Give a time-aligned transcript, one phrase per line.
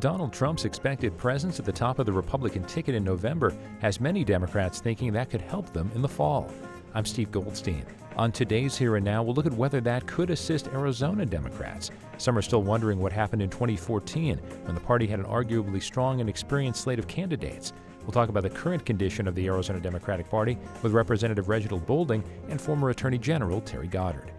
[0.00, 4.24] Donald Trump's expected presence at the top of the Republican ticket in November has many
[4.24, 6.50] Democrats thinking that could help them in the fall.
[6.94, 7.84] I'm Steve Goldstein.
[8.16, 11.90] On today's Here and Now, we'll look at whether that could assist Arizona Democrats.
[12.16, 16.20] Some are still wondering what happened in 2014 when the party had an arguably strong
[16.20, 17.74] and experienced slate of candidates.
[18.00, 22.24] We'll talk about the current condition of the Arizona Democratic Party with Representative Reginald Bolding
[22.48, 24.32] and former Attorney General Terry Goddard.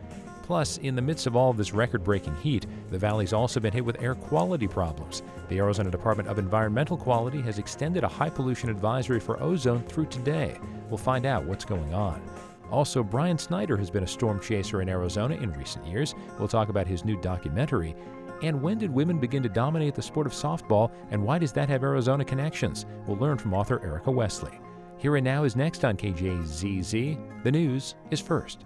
[0.51, 3.85] Plus, in the midst of all this record breaking heat, the valley's also been hit
[3.85, 5.23] with air quality problems.
[5.47, 10.07] The Arizona Department of Environmental Quality has extended a high pollution advisory for ozone through
[10.07, 10.57] today.
[10.89, 12.21] We'll find out what's going on.
[12.69, 16.15] Also, Brian Snyder has been a storm chaser in Arizona in recent years.
[16.37, 17.95] We'll talk about his new documentary.
[18.43, 21.69] And when did women begin to dominate the sport of softball, and why does that
[21.69, 22.85] have Arizona connections?
[23.07, 24.59] We'll learn from author Erica Westly.
[24.97, 27.43] Here and Now is next on KJZZ.
[27.43, 28.65] The news is first.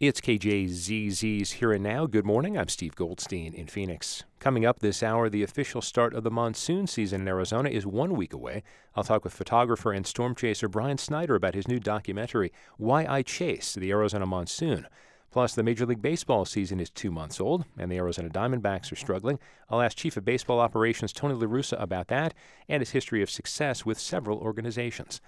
[0.00, 2.06] It's KJZZ's Here and Now.
[2.06, 2.56] Good morning.
[2.56, 4.24] I'm Steve Goldstein in Phoenix.
[4.38, 8.16] Coming up this hour, the official start of the monsoon season in Arizona is one
[8.16, 8.62] week away.
[8.96, 13.20] I'll talk with photographer and storm chaser Brian Snyder about his new documentary, Why I
[13.20, 14.86] Chase the Arizona Monsoon.
[15.30, 18.96] Plus, the Major League Baseball season is two months old, and the Arizona Diamondbacks are
[18.96, 19.38] struggling.
[19.68, 22.32] I'll ask Chief of Baseball Operations Tony LaRussa about that
[22.70, 25.20] and his history of success with several organizations.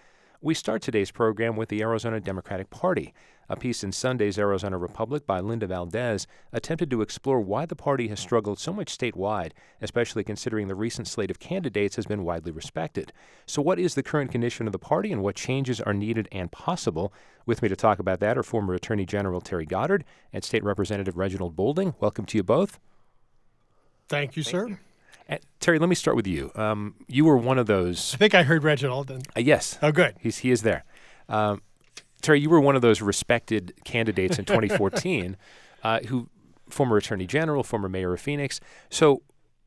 [0.45, 3.15] We start today's program with the Arizona Democratic Party.
[3.49, 8.09] A piece in Sunday's Arizona Republic by Linda Valdez attempted to explore why the party
[8.09, 12.51] has struggled so much statewide, especially considering the recent slate of candidates has been widely
[12.51, 13.13] respected.
[13.47, 16.51] So, what is the current condition of the party and what changes are needed and
[16.51, 17.13] possible?
[17.47, 21.17] With me to talk about that are former Attorney General Terry Goddard and State Representative
[21.17, 21.95] Reginald Bolding.
[22.01, 22.81] Welcome to you both.
[24.09, 24.69] Thank you, Thank sir.
[24.71, 24.79] you.
[25.29, 26.51] Uh, Terry, let me start with you.
[26.55, 28.15] Um, you were one of those.
[28.15, 29.11] I think I heard Reginald.
[29.11, 30.17] And, Uh, yes, oh, good.
[30.21, 30.85] He's, he is there.
[31.29, 31.63] Um,
[32.21, 35.37] Terry, you were one of those respected candidates in 2014
[35.83, 36.29] uh, who,
[36.69, 38.61] former attorney general, former mayor of Phoenix.
[38.91, 39.23] So,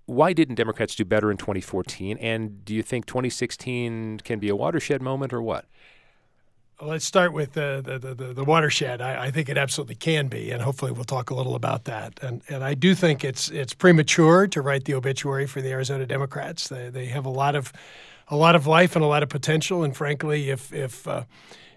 [0.08, 2.18] why didn't Democrats do better in 2014?
[2.20, 5.66] And do you think 2016 can be a watershed moment or what?
[6.82, 9.02] Let's start with the, the, the, watershed.
[9.02, 12.20] I, I think it absolutely can be, and hopefully we'll talk a little about that.
[12.22, 16.06] And, and I do think it's it's premature to write the obituary for the Arizona
[16.06, 16.68] Democrats.
[16.68, 17.72] They, they have a lot of
[18.28, 19.86] a lot of life and a lot of potential.
[19.86, 21.24] And frankly, if if uh,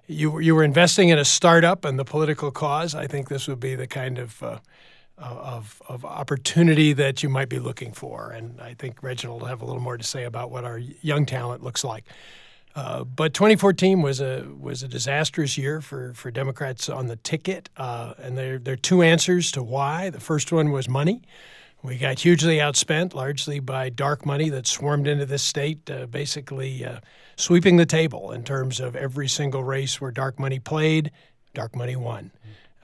[0.09, 3.60] you you were investing in a startup and the political cause, I think this would
[3.60, 4.59] be the kind of uh,
[5.16, 8.30] of, of opportunity that you might be looking for.
[8.30, 11.26] And I think Reginald will have a little more to say about what our young
[11.26, 12.04] talent looks like.
[12.78, 17.69] Uh, but 2014 was a was a disastrous year for, for Democrats on the ticket,
[17.77, 20.11] uh, and there there are two answers to why.
[20.11, 21.22] The first one was money.
[21.83, 26.84] We got hugely outspent, largely by dark money that swarmed into this state, uh, basically
[26.84, 27.00] uh,
[27.34, 31.10] sweeping the table in terms of every single race where dark money played,
[31.55, 32.31] dark money won.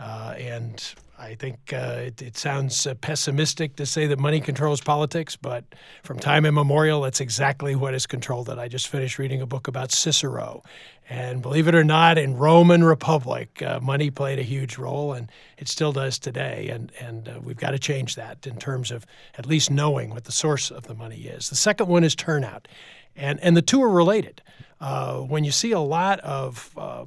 [0.00, 4.80] Uh, and I think uh, it, it, sounds uh, pessimistic to say that money controls
[4.80, 5.64] politics, but
[6.02, 8.58] from time immemorial, that's exactly what has controlled it.
[8.58, 10.62] I just finished reading a book about Cicero.
[11.08, 15.30] And believe it or not, in Roman Republic, uh, money played a huge role, and
[15.58, 16.68] it still does today.
[16.70, 19.06] And, and uh, we've got to change that in terms of
[19.38, 21.48] at least knowing what the source of the money is.
[21.48, 22.66] The second one is turnout.
[23.16, 24.42] And, and the two are related.
[24.80, 27.04] Uh, when you see a lot of uh,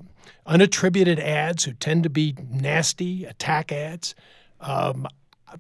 [0.48, 4.16] unattributed ads who tend to be nasty attack ads,
[4.62, 5.08] um,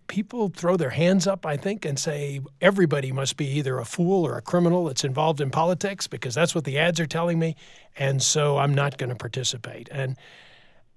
[0.08, 4.26] people throw their hands up, I think, and say everybody must be either a fool
[4.26, 7.56] or a criminal that's involved in politics because that's what the ads are telling me,
[7.98, 9.88] and so I'm not going to participate.
[9.92, 10.18] And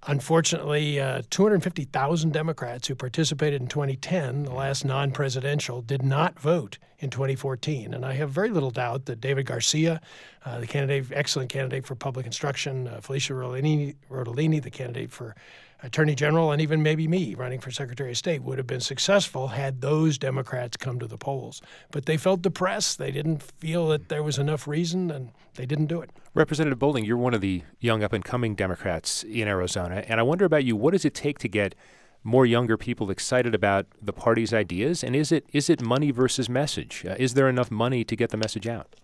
[0.06, 6.78] Unfortunately, uh, 250,000 Democrats who participated in 2010, the last non presidential, did not vote
[7.00, 7.92] in 2014.
[7.92, 10.00] And I have very little doubt that David Garcia,
[10.46, 15.34] uh, the candidate, excellent candidate for public instruction, uh, Felecia Rotellini, Rotellini, the candidate for
[15.82, 19.48] Attorney General, and even maybe me running for Secretary of State would have been successful
[19.48, 21.60] had those Democrats come to the polls.
[21.90, 22.98] But they felt depressed.
[22.98, 26.10] They didn't feel that there was enough reason, and they didn't do it.
[26.32, 30.22] Representative Bolding, you're one of the young up and coming Democrats in Arizona, and I
[30.22, 30.76] wonder about you.
[30.76, 31.74] What does it take to get
[32.22, 35.02] more younger people excited about the party's ideas?
[35.02, 37.04] And is it is it money versus message?
[37.04, 38.94] Uh, is there enough money to get the message out?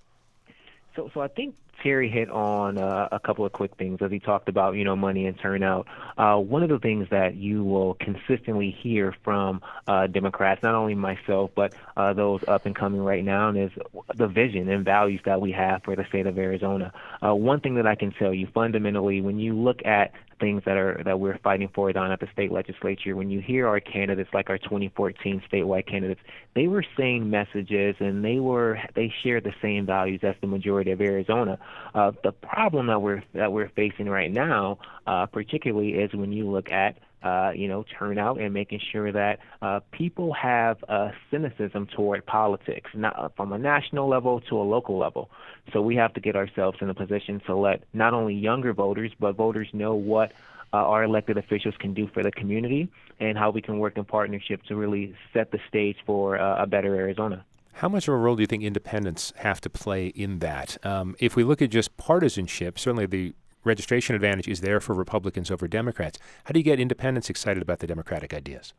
[0.95, 4.19] So, so I think Terry hit on uh, a couple of quick things as he
[4.19, 5.87] talked about, you know, money and turnout.
[6.17, 10.95] Uh, one of the things that you will consistently hear from uh, Democrats, not only
[10.95, 13.71] myself, but uh, those up and coming right now, is
[14.15, 16.93] the vision and values that we have for the state of Arizona.
[17.25, 20.77] Uh, one thing that I can tell you fundamentally, when you look at things that
[20.77, 23.17] are that we're fighting for down at the state legislature.
[23.17, 26.21] When you hear our candidates, like our 2014 statewide candidates,
[26.55, 30.91] they were saying messages and they were they share the same values as the majority
[30.91, 31.59] of Arizona.
[31.95, 36.49] Uh, the problem that we're that we're facing right now, uh, particularly, is when you
[36.49, 36.97] look at
[37.27, 42.91] uh, you know, turnout and making sure that uh, people have a cynicism toward politics,
[42.95, 45.29] not uh, from a national level to a local level.
[45.73, 49.11] So we have to get ourselves in a position to let not only younger voters,
[49.19, 50.33] but voters know what
[50.73, 52.89] uh, our elected officials can do for the community
[53.19, 56.67] and how we can work in partnership to really set the stage for uh, a
[56.67, 57.45] better Arizona.
[57.81, 60.79] How much of a role do you think independents have to play in that?
[60.83, 63.35] Um, if we look at just partisanship, certainly the
[63.65, 66.19] registration advantage is there for Republicans over Democrats.
[66.45, 68.73] How do you get independents excited about the Democratic ideas?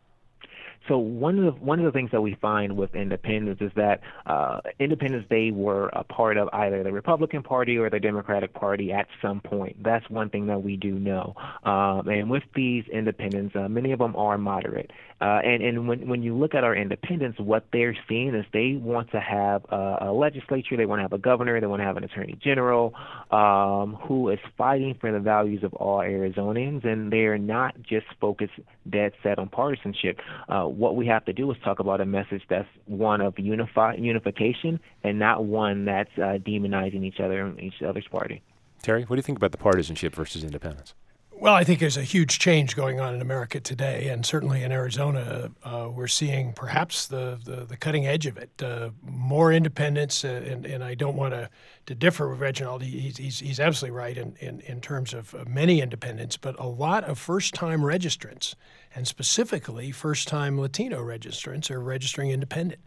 [0.88, 4.00] So one of the one of the things that we find with independents is that
[4.26, 8.94] uh, independents they were a part of either the Republican Party or the Democratic Party
[8.94, 9.84] at some point.
[9.84, 11.36] That's one thing that we do know.
[11.64, 14.92] Um, and with these independents, uh, many of them are moderate.
[15.20, 18.74] Uh, and and when when you look at our independents, what they're seeing is they
[18.80, 21.86] want to have a, a legislature, they want to have a governor, they want to
[21.86, 22.94] have an attorney general
[23.32, 28.54] um, who is fighting for the values of all Arizonans, and they're not just focused
[28.88, 30.20] dead set on partisanship.
[30.50, 33.96] Uh, what we have to do is talk about a message that's one of unify,
[33.96, 38.44] unification and not one that's uh, demonizing each other and each other's party.
[38.84, 40.94] Terry, what do you think about the partisanship versus independence?
[41.40, 44.72] Well, I think there's a huge change going on in America today, and certainly in
[44.72, 48.50] Arizona, uh, we're seeing perhaps the, the, the, cutting edge of it.
[48.60, 51.48] Uh, more independence, uh, and, and I don't want to,
[51.86, 52.82] to differ with Reginald.
[52.82, 57.04] He's, he's, he's absolutely right in, in, in terms of many independents, but a lot
[57.04, 58.56] of first time registrants,
[58.96, 62.82] and specifically first time Latino registrants, are registering independent.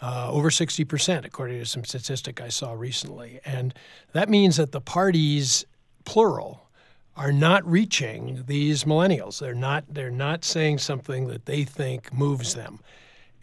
[0.00, 3.38] Uh, over 60%, according to some statistic I saw recently.
[3.44, 3.72] And
[4.12, 5.64] that means that the parties,
[6.04, 6.68] plural,
[7.16, 9.38] are not reaching these millennials.
[9.38, 12.80] They're not they're not saying something that they think moves them.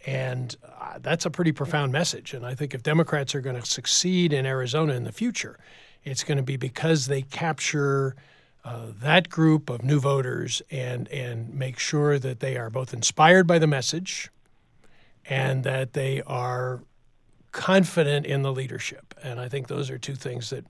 [0.06, 2.32] And uh, that's a pretty profound message.
[2.32, 5.58] And I think if Democrats are going to succeed in Arizona in the future,
[6.04, 8.16] it's going to be because they capture
[8.64, 13.46] uh, that group of new voters and and make sure that they are both inspired
[13.46, 14.30] by the message
[15.26, 16.82] and that they are
[17.52, 19.14] confident in the leadership.
[19.22, 20.64] And I think those are two things that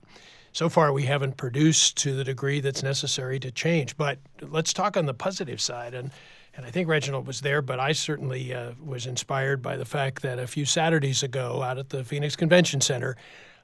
[0.53, 3.97] so far we haven't produced to the degree that's necessary to change.
[3.97, 5.93] But let's talk on the positive side.
[5.93, 6.11] And,
[6.55, 10.21] and I think Reginald was there, but I certainly uh, was inspired by the fact
[10.23, 13.15] that a few Saturdays ago out at the Phoenix Convention Center,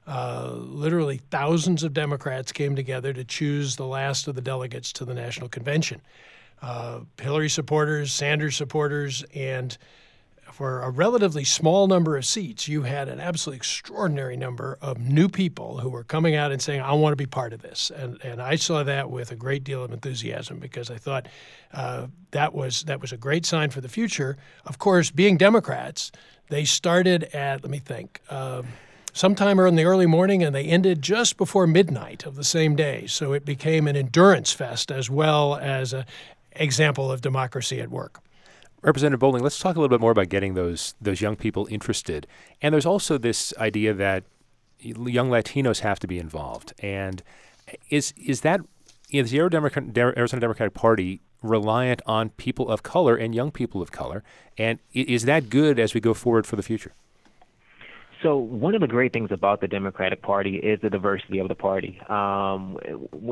[0.06, 5.04] uh, literally thousands of Democrats came together to choose the last of the delegates to
[5.04, 6.00] the National Convention.
[6.62, 9.76] Uh, Hillary supporters, Sanders supporters, and
[10.52, 15.28] for a relatively small number of seats, you had an absolutely extraordinary number of new
[15.28, 17.90] people who were coming out and saying, I want to be part of this.
[17.90, 21.28] And, and I saw that with a great deal of enthusiasm because I thought
[21.72, 24.36] uh, that, was, that was a great sign for the future.
[24.64, 26.10] Of course, being Democrats,
[26.48, 28.66] they started at, let me think, um,
[29.12, 33.06] sometime in the early morning and they ended just before midnight of the same day.
[33.06, 36.04] So it became an endurance fest as well as an
[36.52, 38.20] example of democracy at work.
[38.82, 42.26] Representative Bolding, let's talk a little bit more about getting those those young people interested.
[42.62, 44.24] And there's also this idea that
[44.80, 46.72] young Latinos have to be involved.
[46.78, 47.22] And
[47.90, 48.60] is is that
[49.10, 54.22] is the Arizona Democratic Party reliant on people of color and young people of color?
[54.56, 56.92] And is that good as we go forward for the future?
[58.22, 61.54] So one of the great things about the Democratic Party is the diversity of the
[61.54, 62.76] party, um,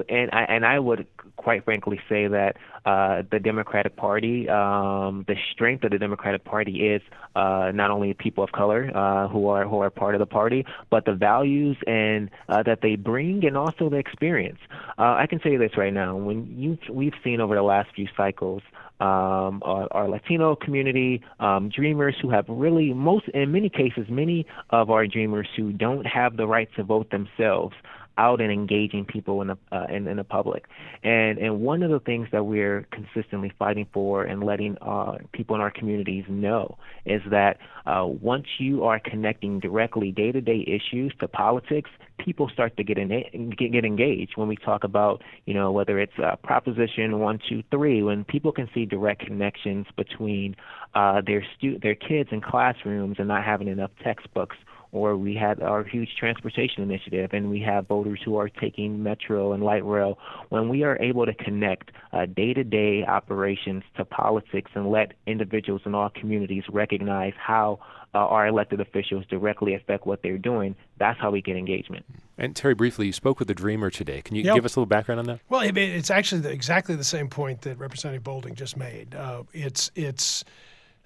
[0.09, 1.07] and I, and I would
[1.37, 6.89] quite frankly say that uh, the Democratic Party, um, the strength of the Democratic Party
[6.89, 7.03] is
[7.35, 10.65] uh, not only people of color uh, who are who are part of the party,
[10.89, 14.59] but the values and uh, that they bring, and also the experience.
[14.99, 18.09] Uh, I can say this right now: when you we've seen over the last few
[18.17, 18.63] cycles
[18.99, 24.47] um, our, our, Latino community, um, dreamers who have really most, in many cases, many
[24.71, 27.75] of our dreamers who don't have the right to vote themselves
[28.19, 30.65] out and engaging people in the uh, in, in the public.
[31.03, 35.55] And and one of the things that we're consistently fighting for and letting uh, people
[35.55, 40.65] in our communities know is that uh, once you are connecting directly day to day
[40.67, 43.09] issues to politics, people start to get, in,
[43.57, 44.33] get get engaged.
[44.37, 48.53] When we talk about you know whether it's uh, Proposition One, Two, Three, when people
[48.53, 50.57] can see direct connections between
[50.95, 54.57] uh, their stu- their kids in classrooms and not having enough textbooks
[54.97, 59.53] or we had our huge transportation initiative, and we have voters who are taking metro
[59.53, 60.19] and light rail.
[60.49, 61.91] When we are able to connect
[62.35, 67.79] day to day operations to politics and let individuals in all communities recognize how
[68.15, 72.05] uh, our elected officials directly affect what they're doing, that's how we get engagement.
[72.39, 74.23] And Terry, briefly, you spoke with the Dreamer today.
[74.23, 74.55] Can you yep.
[74.55, 75.41] give us a little background on that?
[75.49, 79.15] Well, it's actually the, exactly the same point that Representative Bolding just made.
[79.15, 80.45] Uh, it's it's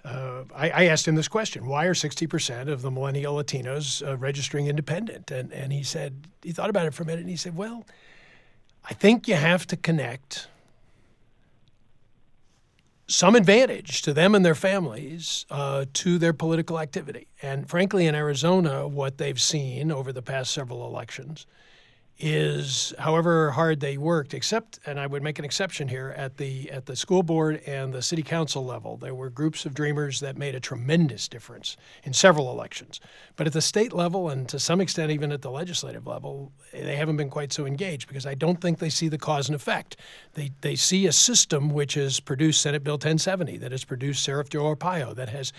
[0.03, 4.17] uh, I, I, asked him this question why are 60% of the millennial Latinos uh,
[4.17, 5.29] registering independent?
[5.29, 7.85] And, and he said, he thought about it for a minute and he said, well,
[8.83, 10.47] I think you have to connect
[13.07, 17.27] some advantage to them and their families uh, to their political activity.
[17.41, 21.45] And frankly, in Arizona, what they've seen over the past several elections
[22.21, 26.69] is however hard they worked except and I would make an exception here at the
[26.69, 28.95] at the school board and the city council level.
[28.95, 32.99] There were groups of dreamers that made a tremendous difference in several elections.
[33.35, 36.95] But at the state level and to some extent even at the legislative level they
[36.95, 39.97] haven't been quite so engaged because I don't think they see the cause and effect.
[40.33, 44.49] They they see a system which has produced Senate Bill 1070 that has produced Sheriff
[44.49, 45.51] Joe Arpaio that has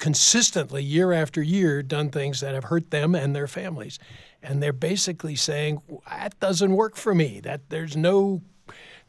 [0.00, 4.00] consistently year after year done things that have hurt them and their families
[4.42, 7.40] and they're basically saying that doesn't work for me.
[7.40, 8.40] That there's no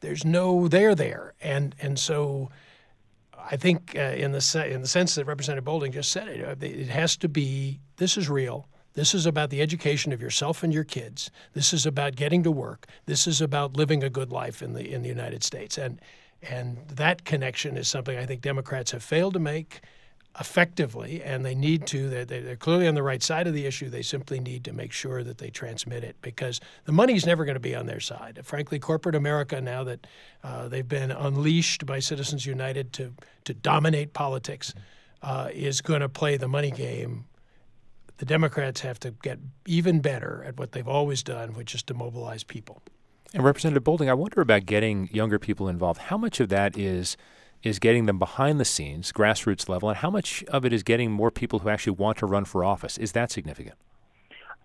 [0.01, 2.49] there's no there there, and and so
[3.37, 6.55] I think uh, in the in the sense that Representative Bolding just said it, uh,
[6.65, 8.67] it has to be this is real.
[8.93, 11.31] This is about the education of yourself and your kids.
[11.53, 12.87] This is about getting to work.
[13.05, 16.01] This is about living a good life in the in the United States, and
[16.41, 19.81] and that connection is something I think Democrats have failed to make
[20.39, 22.09] effectively, and they need to.
[22.09, 23.89] They're, they're, clearly on the right side of the issue.
[23.89, 27.55] They simply need to make sure that they transmit it because the money's never going
[27.55, 28.39] to be on their side.
[28.43, 30.07] Frankly, corporate America, now that
[30.43, 34.73] uh, they've been unleashed by Citizens United to, to dominate politics,
[35.21, 37.25] uh, is going to play the money game.
[38.17, 41.93] The Democrats have to get even better at what they've always done, which is to
[41.93, 42.81] mobilize people.
[43.33, 46.01] And Representative Bolding, I wonder about getting younger people involved.
[46.01, 47.17] How much of that is
[47.63, 51.11] is getting them behind the scenes, grassroots level, and how much of it is getting
[51.11, 52.97] more people who actually want to run for office?
[52.97, 53.75] Is that significant?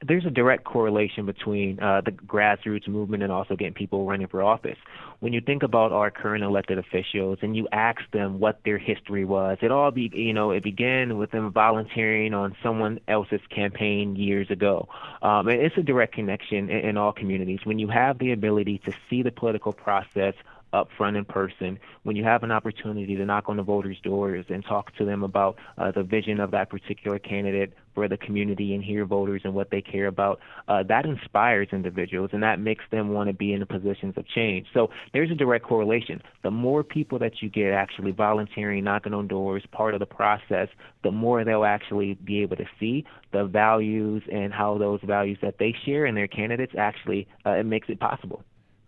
[0.06, 4.42] There's a direct correlation between uh, the grassroots movement and also getting people running for
[4.42, 4.76] office.
[5.20, 9.24] When you think about our current elected officials and you ask them what their history
[9.24, 14.16] was, it all be you know it began with them volunteering on someone else's campaign
[14.16, 14.86] years ago.
[15.22, 17.60] Um, it's a direct connection in, in all communities.
[17.64, 20.34] When you have the ability to see the political process
[20.76, 24.44] up front in person, when you have an opportunity to knock on the voters' doors
[24.48, 28.74] and talk to them about uh, the vision of that particular candidate for the community
[28.74, 32.84] and hear voters and what they care about, uh, that inspires individuals and that makes
[32.90, 34.66] them want to be in the positions of change.
[34.74, 36.20] So there's a direct correlation.
[36.42, 40.68] The more people that you get actually volunteering, knocking on doors, part of the process,
[41.02, 45.56] the more they'll actually be able to see the values and how those values that
[45.58, 48.42] they share in their candidates actually uh, it makes it possible.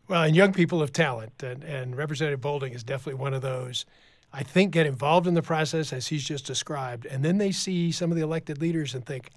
[0.09, 3.85] Well, and young people of talent, and, and Representative Bolding is definitely one of those.
[4.33, 7.93] I think get involved in the process as he's just described, and then they see
[7.93, 9.31] some of the elected leaders and think,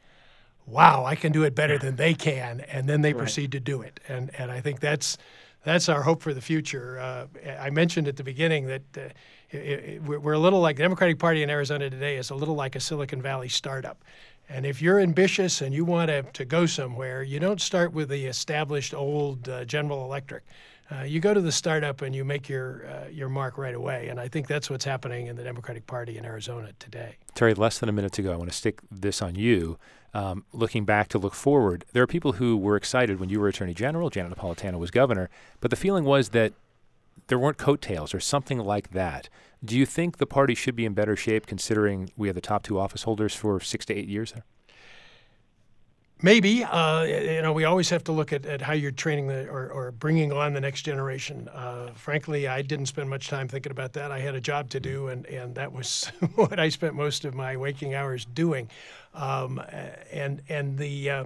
[0.65, 3.19] "Wow, I can do it better than they can," and then they right.
[3.19, 3.99] proceed to do it.
[4.07, 5.17] And and I think that's
[5.63, 6.99] that's our hope for the future.
[6.99, 7.27] Uh,
[7.59, 9.01] I mentioned at the beginning that uh,
[9.49, 12.55] it, it, we're a little like the Democratic Party in Arizona today is a little
[12.55, 14.03] like a Silicon Valley startup.
[14.53, 18.09] And if you're ambitious and you want to, to go somewhere, you don't start with
[18.09, 20.43] the established old uh, General Electric.
[20.91, 24.09] Uh, you go to the startup and you make your uh, your mark right away.
[24.09, 27.15] And I think that's what's happening in the Democratic Party in Arizona today.
[27.33, 28.33] Terry, less than a minute to go.
[28.33, 29.77] I want to stick this on you.
[30.13, 33.47] Um, looking back to look forward, there are people who were excited when you were
[33.47, 35.29] Attorney General, Janet Napolitano was governor,
[35.61, 36.51] but the feeling was that
[37.27, 39.29] there weren't coattails or something like that.
[39.63, 42.63] Do you think the party should be in better shape considering we have the top
[42.63, 44.43] two office holders for six to eight years there?
[46.23, 46.63] Maybe.
[46.63, 49.69] Uh, you know, we always have to look at, at how you're training the or,
[49.69, 51.47] or bringing on the next generation.
[51.47, 54.11] Uh, frankly, I didn't spend much time thinking about that.
[54.11, 57.33] I had a job to do, and, and that was what I spent most of
[57.33, 58.69] my waking hours doing.
[59.13, 59.61] Um,
[60.11, 61.23] and and the uh,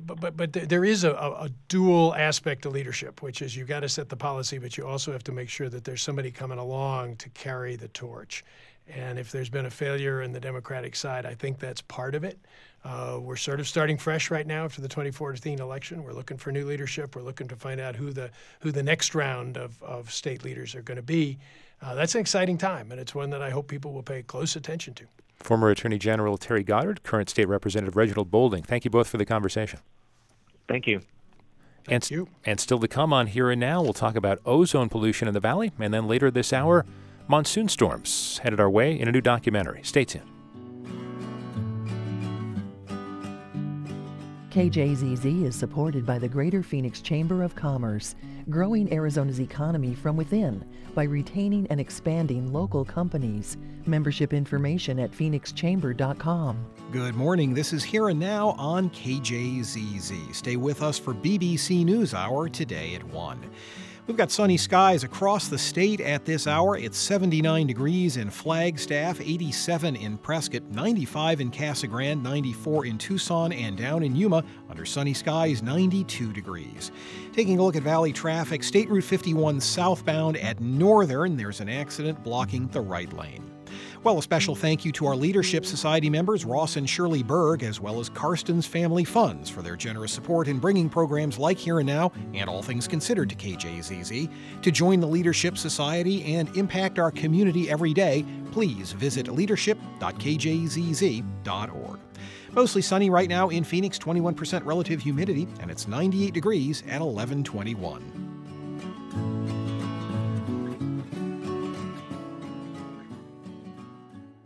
[0.00, 3.80] but but, but there is a, a, dual aspect to leadership, which is you've got
[3.80, 6.58] to set the policy, but you also have to make sure that there's somebody coming
[6.58, 8.44] along to carry the torch.
[8.88, 12.24] And if there's been a failure in the Democratic side, I think that's part of
[12.24, 12.38] it.
[12.84, 16.02] Uh, we're sort of starting fresh right now after the 2014 election.
[16.02, 17.14] We're looking for new leadership.
[17.14, 18.30] We're looking to find out who the
[18.60, 21.38] who the next round of, of state leaders are going to be.
[21.82, 24.56] Uh, that's an exciting time, and it's one that I hope people will pay close
[24.56, 25.04] attention to.
[25.40, 28.62] Former Attorney General Terry Goddard, current State Representative Reginald Bolding.
[28.62, 29.80] Thank you both for the conversation.
[30.68, 31.00] Thank you.
[31.84, 32.28] Thank you.
[32.44, 35.40] And still to come on Here and Now, we'll talk about ozone pollution in the
[35.40, 36.84] valley, and then later this hour,
[37.28, 39.80] monsoon storms headed our way in a new documentary.
[39.84, 40.37] Stay tuned.
[44.50, 48.14] KJZZ is supported by the Greater Phoenix Chamber of Commerce,
[48.48, 50.64] growing Arizona's economy from within
[50.94, 53.58] by retaining and expanding local companies.
[53.84, 56.64] Membership information at phoenixchamber.com.
[56.92, 57.52] Good morning.
[57.52, 60.34] This is Here and Now on KJZZ.
[60.34, 63.50] Stay with us for BBC NewsHour today at 1.
[64.08, 66.78] We've got sunny skies across the state at this hour.
[66.78, 73.52] It's 79 degrees in Flagstaff, 87 in Prescott, 95 in Casa Grande, 94 in Tucson,
[73.52, 76.90] and down in Yuma, under sunny skies, 92 degrees.
[77.34, 82.24] Taking a look at valley traffic, State Route 51 southbound at Northern, there's an accident
[82.24, 83.57] blocking the right lane.
[84.04, 87.80] Well, a special thank you to our Leadership Society members, Ross and Shirley Berg, as
[87.80, 91.88] well as Karsten's Family Funds, for their generous support in bringing programs like Here and
[91.88, 94.30] Now and All Things Considered to KJZZ.
[94.62, 101.98] To join the Leadership Society and impact our community every day, please visit leadership.kjzz.org.
[102.52, 108.37] Mostly sunny right now in Phoenix, 21% relative humidity, and it's 98 degrees at 1121.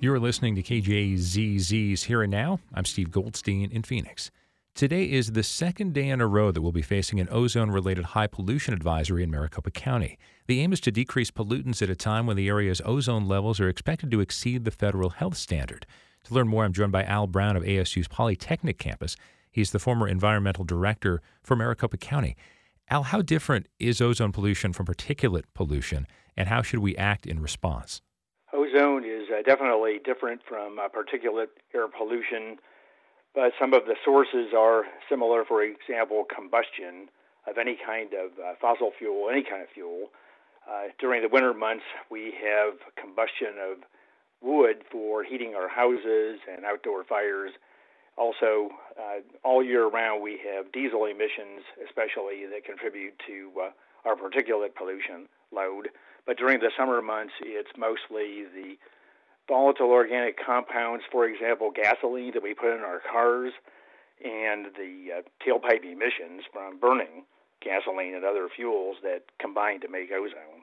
[0.03, 2.59] You're listening to KJZZ's Here and Now.
[2.75, 4.33] I'm Steve Goldstein in Phoenix.
[4.75, 8.07] Today is the second day in a row that we'll be facing an ozone related
[8.07, 10.19] high pollution advisory in Maricopa County.
[10.49, 13.69] The aim is to decrease pollutants at a time when the area's ozone levels are
[13.69, 15.87] expected to exceed the federal health standard.
[16.25, 19.15] To learn more, I'm joined by Al Brown of ASU's Polytechnic campus.
[19.53, 22.35] He's the former environmental director for Maricopa County.
[22.89, 27.41] Al, how different is ozone pollution from particulate pollution, and how should we act in
[27.41, 28.03] response?
[28.73, 32.59] Ozone is uh, definitely different from uh, particulate air pollution,
[33.35, 35.45] but some of the sources are similar.
[35.45, 37.09] For example, combustion
[37.47, 40.11] of any kind of uh, fossil fuel, any kind of fuel.
[40.69, 43.79] Uh, during the winter months, we have combustion of
[44.41, 47.53] wood for heating our houses and outdoor fires.
[48.17, 53.71] Also, uh, all year round, we have diesel emissions, especially that contribute to uh,
[54.09, 55.89] our particulate pollution load.
[56.27, 58.77] But during the summer months, it's mostly the
[59.49, 63.53] volatile organic compounds, for example, gasoline that we put in our cars,
[64.25, 67.25] and the uh, tailpipe emissions from burning
[67.61, 70.63] gasoline and other fuels that combine to make ozone.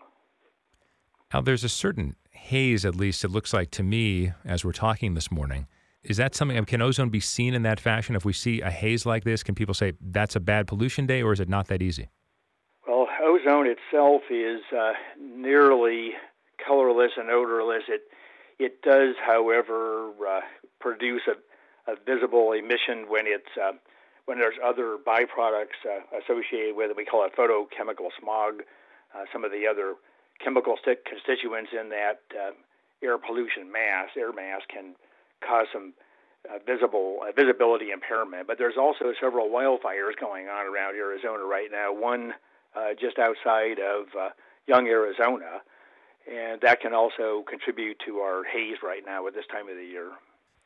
[1.33, 5.13] Now, there's a certain haze, at least it looks like to me, as we're talking
[5.13, 5.67] this morning.
[6.03, 6.63] Is that something?
[6.65, 8.15] Can ozone be seen in that fashion?
[8.15, 11.21] If we see a haze like this, can people say that's a bad pollution day,
[11.21, 12.09] or is it not that easy?
[13.49, 16.11] Ozone itself is uh, nearly
[16.65, 17.83] colorless and odorless.
[17.87, 18.03] It
[18.57, 20.41] it does, however, uh,
[20.81, 23.71] produce a, a, visible emission when it's uh,
[24.25, 26.97] when there's other byproducts uh, associated with it.
[26.97, 28.63] We call it photochemical smog.
[29.15, 29.95] Uh, some of the other
[30.43, 32.51] chemical st- constituents in that uh,
[33.01, 34.95] air pollution mass, air mass, can
[35.41, 35.93] cause some
[36.65, 38.47] visible visibility impairment.
[38.47, 41.91] But there's also several wildfires going on around Arizona right now.
[41.93, 42.33] One
[42.75, 44.29] uh, just outside of uh,
[44.67, 45.61] Young, Arizona,
[46.31, 49.85] and that can also contribute to our haze right now at this time of the
[49.85, 50.11] year.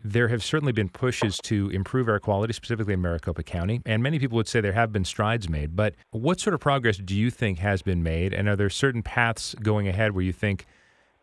[0.06, 4.20] There have certainly been pushes to improve air quality, specifically in Maricopa County, and many
[4.20, 5.78] people would say there have been strides made.
[5.78, 9.02] But what sort of progress do you think has been made, and are there certain
[9.02, 10.66] paths going ahead where you think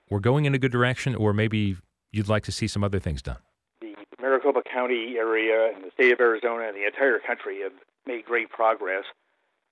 [0.09, 1.77] we're going in a good direction, or maybe
[2.11, 3.37] you'd like to see some other things done?
[3.83, 7.73] The Maricopa County area and the state of Arizona and the entire country have
[8.07, 9.05] made great progress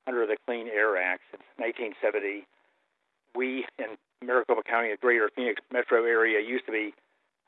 [0.09, 2.47] under the Clean Air Act since 1970.
[3.37, 6.95] We in Maricopa County, the greater Phoenix metro area, used to be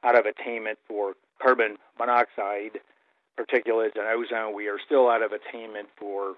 [0.04, 2.78] out of attainment for carbon monoxide,
[3.38, 4.54] particulates, and ozone.
[4.54, 6.34] We are still out of attainment for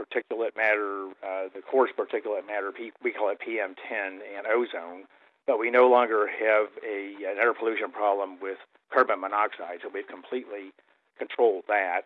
[0.00, 5.04] particulate matter, uh, the coarse particulate matter, we call it PM10, and ozone.
[5.46, 8.58] But we no longer have a, an air pollution problem with
[8.92, 10.72] carbon monoxide, so we've completely
[11.18, 12.02] controlled that.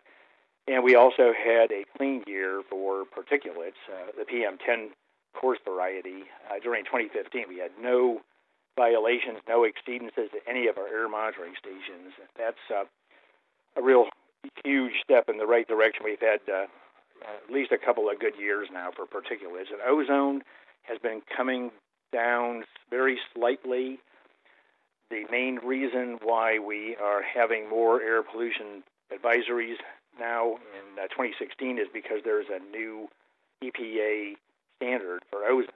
[0.67, 4.89] And we also had a clean year for particulates, uh, the PM10
[5.35, 6.23] coarse variety.
[6.49, 8.21] Uh, during 2015, we had no
[8.75, 12.13] violations, no exceedances at any of our air monitoring stations.
[12.37, 12.85] That's uh,
[13.77, 14.05] a real
[14.63, 16.03] huge step in the right direction.
[16.03, 16.65] We've had uh,
[17.23, 19.71] at least a couple of good years now for particulates.
[19.71, 20.41] And ozone
[20.83, 21.71] has been coming
[22.11, 23.99] down very slightly.
[25.11, 29.75] The main reason why we are having more air pollution advisories
[30.19, 33.07] now in uh, 2016 is because there's a new
[33.63, 34.35] EPA
[34.77, 35.69] standard for ozone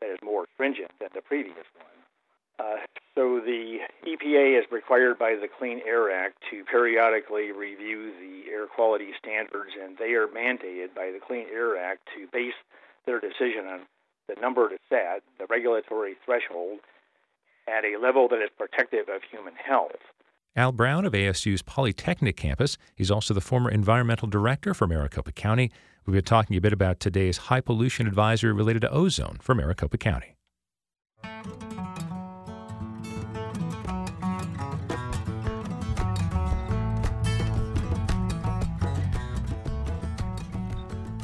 [0.00, 1.86] that is more stringent than the previous one.
[2.58, 2.76] Uh,
[3.14, 8.66] so the EPA is required by the Clean Air Act to periodically review the air
[8.66, 12.54] quality standards, and they are mandated by the Clean Air Act to base
[13.06, 13.80] their decision on
[14.28, 16.80] the number to set, the regulatory threshold,
[17.68, 20.02] at a level that is protective of human health.
[20.54, 22.76] Al Brown of ASU's Polytechnic campus.
[22.94, 25.70] He's also the former environmental director for Maricopa County.
[26.04, 29.96] We've been talking a bit about today's high pollution advisory related to ozone for Maricopa
[29.96, 30.36] County.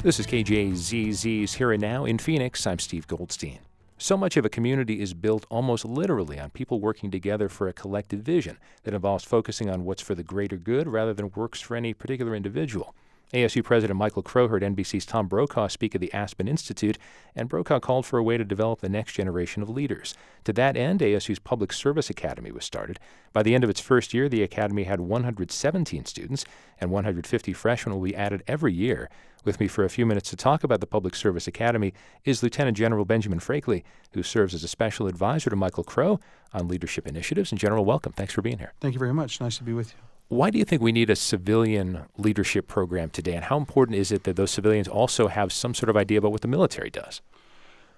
[0.03, 2.67] This is KJZZ's Here and Now in Phoenix.
[2.67, 3.59] I'm Steve Goldstein.
[4.01, 7.73] So much of a community is built almost literally on people working together for a
[7.73, 11.75] collective vision that involves focusing on what's for the greater good rather than works for
[11.75, 12.95] any particular individual.
[13.33, 16.97] ASU President Michael Crow heard NBC's Tom Brokaw speak at the Aspen Institute,
[17.37, 20.15] and Brokaw called for a way to develop the next generation of leaders.
[20.45, 22.99] To that end, ASU's Public Service Academy was started.
[23.35, 26.47] By the end of its first year, the academy had 117 students,
[26.81, 29.11] and 150 freshmen will be added every year.
[29.45, 31.93] With me for a few minutes to talk about the Public Service Academy
[32.25, 36.19] is Lieutenant General Benjamin Freakley, who serves as a special advisor to Michael Crow
[36.55, 37.53] on leadership initiatives.
[37.53, 38.13] And General, welcome.
[38.13, 38.73] Thanks for being here.
[38.81, 39.39] Thank you very much.
[39.39, 40.18] Nice to be with you.
[40.29, 44.13] Why do you think we need a civilian leadership program today, and how important is
[44.13, 47.23] it that those civilians also have some sort of idea about what the military does?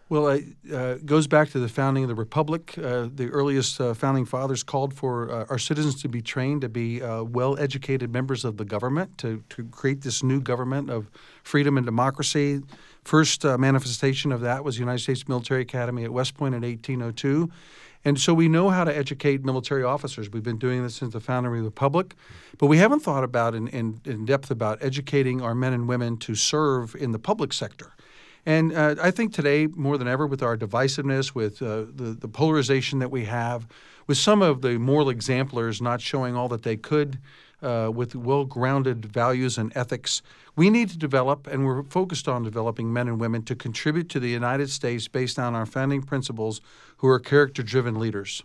[0.08, 2.76] Well, it uh, goes back to the founding of the republic.
[2.76, 6.68] Uh, the earliest uh, founding fathers called for uh, our citizens to be trained to
[6.68, 11.08] be uh, well-educated members of the government, to, to create this new government of
[11.44, 12.60] freedom and democracy.
[13.04, 16.62] First uh, manifestation of that was the United States Military Academy at West Point in
[16.62, 17.48] 1802.
[18.04, 20.30] And so we know how to educate military officers.
[20.30, 22.14] We've been doing this since the founding of the Republic,
[22.58, 26.16] but we haven't thought about in, in, in depth about educating our men and women
[26.18, 27.92] to serve in the public sector.
[28.46, 32.28] And uh, I think today, more than ever, with our divisiveness, with uh, the, the
[32.28, 33.66] polarization that we have,
[34.06, 37.18] with some of the moral exemplars not showing all that they could,
[37.62, 40.22] uh, with well grounded values and ethics,
[40.56, 44.20] we need to develop, and we're focused on developing men and women to contribute to
[44.20, 46.60] the United States based on our founding principles
[47.00, 48.42] who are character driven leaders.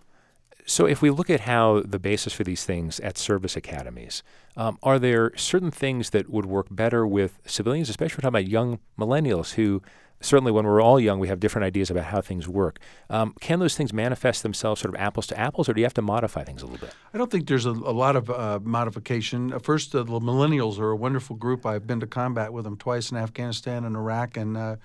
[0.66, 4.24] So, if we look at how the basis for these things at service academies,
[4.58, 8.52] um, are there certain things that would work better with civilians, especially we're talking about
[8.52, 9.84] young millennials who
[10.26, 12.80] certainly when we're all young, we have different ideas about how things work.
[13.10, 15.94] Um, can those things manifest themselves sort of apples to apples, or do you have
[15.94, 16.94] to modify things a little bit?
[17.14, 19.54] I don't think there's a, a lot of uh, modification.
[19.54, 21.66] Uh, first, uh, the millennials are a wonderful group.
[21.66, 24.76] I've been to combat with them twice in Afghanistan and Iraq, and uh,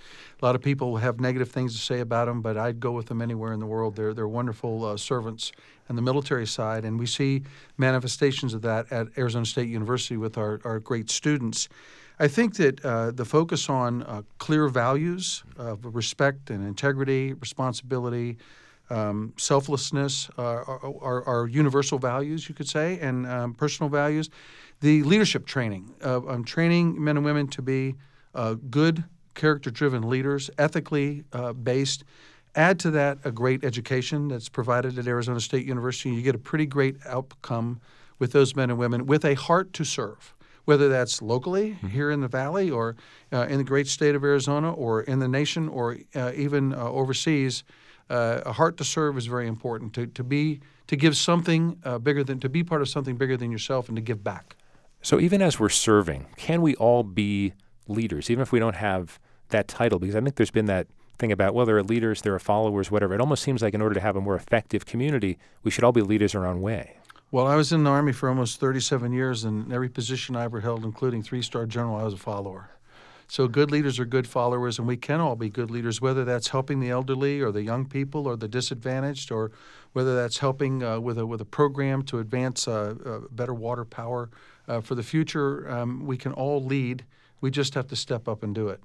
[0.40, 3.07] a lot of people have negative things to say about them, but I'd go with
[3.07, 3.96] them anywhere in the world.
[3.96, 5.53] They're, they're wonderful uh, servants
[5.88, 7.42] on the military side, and we see
[7.76, 11.68] manifestations of that at Arizona State University with our, our great students.
[12.20, 18.37] I think that uh, the focus on uh, clear values of respect and integrity, responsibility,
[18.90, 24.28] um, selflessness uh, are, are, are, universal values, you could say, and um, personal values.
[24.80, 27.94] The leadership training, I'm training men and women to be
[28.35, 29.04] uh, good,
[29.35, 32.04] character driven leaders, ethically uh, based.
[32.54, 36.35] Add to that a great education that's provided at Arizona State University, and you get
[36.35, 37.80] a pretty great outcome
[38.18, 41.88] with those men and women with a heart to serve whether that's locally mm-hmm.
[41.88, 42.96] here in the valley or
[43.33, 46.79] uh, in the great state of Arizona or in the nation or uh, even uh,
[46.79, 47.64] overseas.
[48.09, 49.92] Uh, a heart to serve is very important.
[49.94, 53.37] To, to be to give something uh, bigger than to be part of something bigger
[53.37, 54.57] than yourself and to give back.
[55.03, 57.55] So even as we're serving, can we all be
[57.87, 59.20] leaders, even if we don't have
[59.51, 59.99] that title?
[60.01, 62.90] Because I think there's been that thing about well, there are leaders, there are followers,
[62.90, 63.14] whatever.
[63.14, 65.92] It almost seems like in order to have a more effective community, we should all
[65.92, 66.96] be leaders our own way.
[67.33, 70.61] Well, I was in the Army for almost 37 years, and every position I ever
[70.61, 72.71] held, including three star general, I was a follower.
[73.29, 76.49] So good leaders are good followers, and we can all be good leaders, whether that's
[76.49, 79.53] helping the elderly or the young people or the disadvantaged, or
[79.93, 83.85] whether that's helping uh, with a with a program to advance uh, uh, better water
[83.85, 84.29] power
[84.66, 85.71] uh, for the future.
[85.71, 87.05] Um, we can all lead.
[87.40, 88.81] We just have to step up and do it.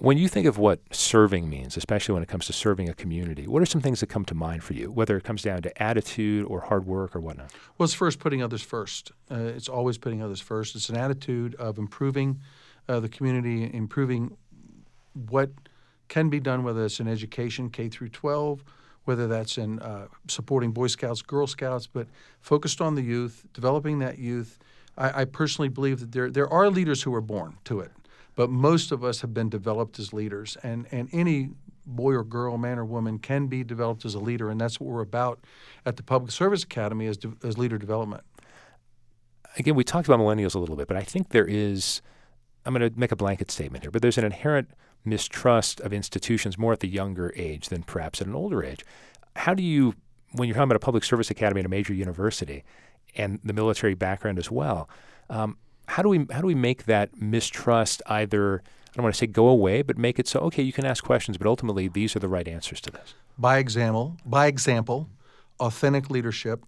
[0.00, 3.46] When you think of what serving means, especially when it comes to serving a community,
[3.46, 5.82] what are some things that come to mind for you, whether it comes down to
[5.82, 7.50] attitude or hard work or whatnot?
[7.76, 9.12] Well, it's first putting others first.
[9.30, 10.74] Uh, it's always putting others first.
[10.74, 12.40] It's an attitude of improving
[12.88, 14.38] uh, the community, improving
[15.28, 15.50] what
[16.08, 18.64] can be done, whether it's in education, K through 12,
[19.04, 22.06] whether that's in uh, supporting Boy Scouts, Girl Scouts, but
[22.40, 24.58] focused on the youth, developing that youth.
[24.96, 27.92] I, I personally believe that there, there are leaders who are born to it
[28.40, 31.50] but most of us have been developed as leaders, and and any
[31.84, 34.88] boy or girl, man or woman can be developed as a leader, and that's what
[34.88, 35.44] we're about
[35.84, 38.24] at the Public Service Academy as, de- as leader development.
[39.58, 42.00] Again, we talked about millennials a little bit, but I think there is.
[42.64, 44.70] I'm going to make a blanket statement here, but there's an inherent
[45.04, 48.86] mistrust of institutions more at the younger age than perhaps at an older age.
[49.36, 49.94] How do you,
[50.32, 52.64] when you're talking about a public service academy at a major university
[53.16, 54.88] and the military background as well,
[55.28, 55.58] um,
[55.90, 59.26] how do we how do we make that mistrust either I don't want to say
[59.26, 62.20] go away, but make it so okay, you can ask questions, but ultimately these are
[62.20, 63.14] the right answers to this.
[63.38, 65.08] By example, by example,
[65.58, 66.64] authentic leadership,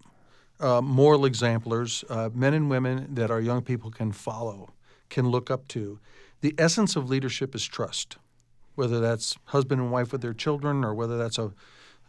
[0.61, 4.73] uh, moral exemplars, uh, men and women that our young people can follow,
[5.09, 5.99] can look up to.
[6.41, 8.19] The essence of leadership is trust,
[8.75, 11.53] whether that's husband and wife with their children, or whether that's a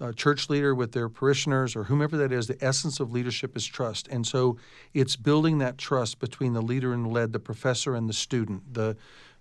[0.09, 3.65] a church leader with their parishioners or whomever that is, the essence of leadership is
[3.65, 4.07] trust.
[4.09, 4.57] And so
[4.93, 8.95] it's building that trust between the leader and led, the professor and the student, the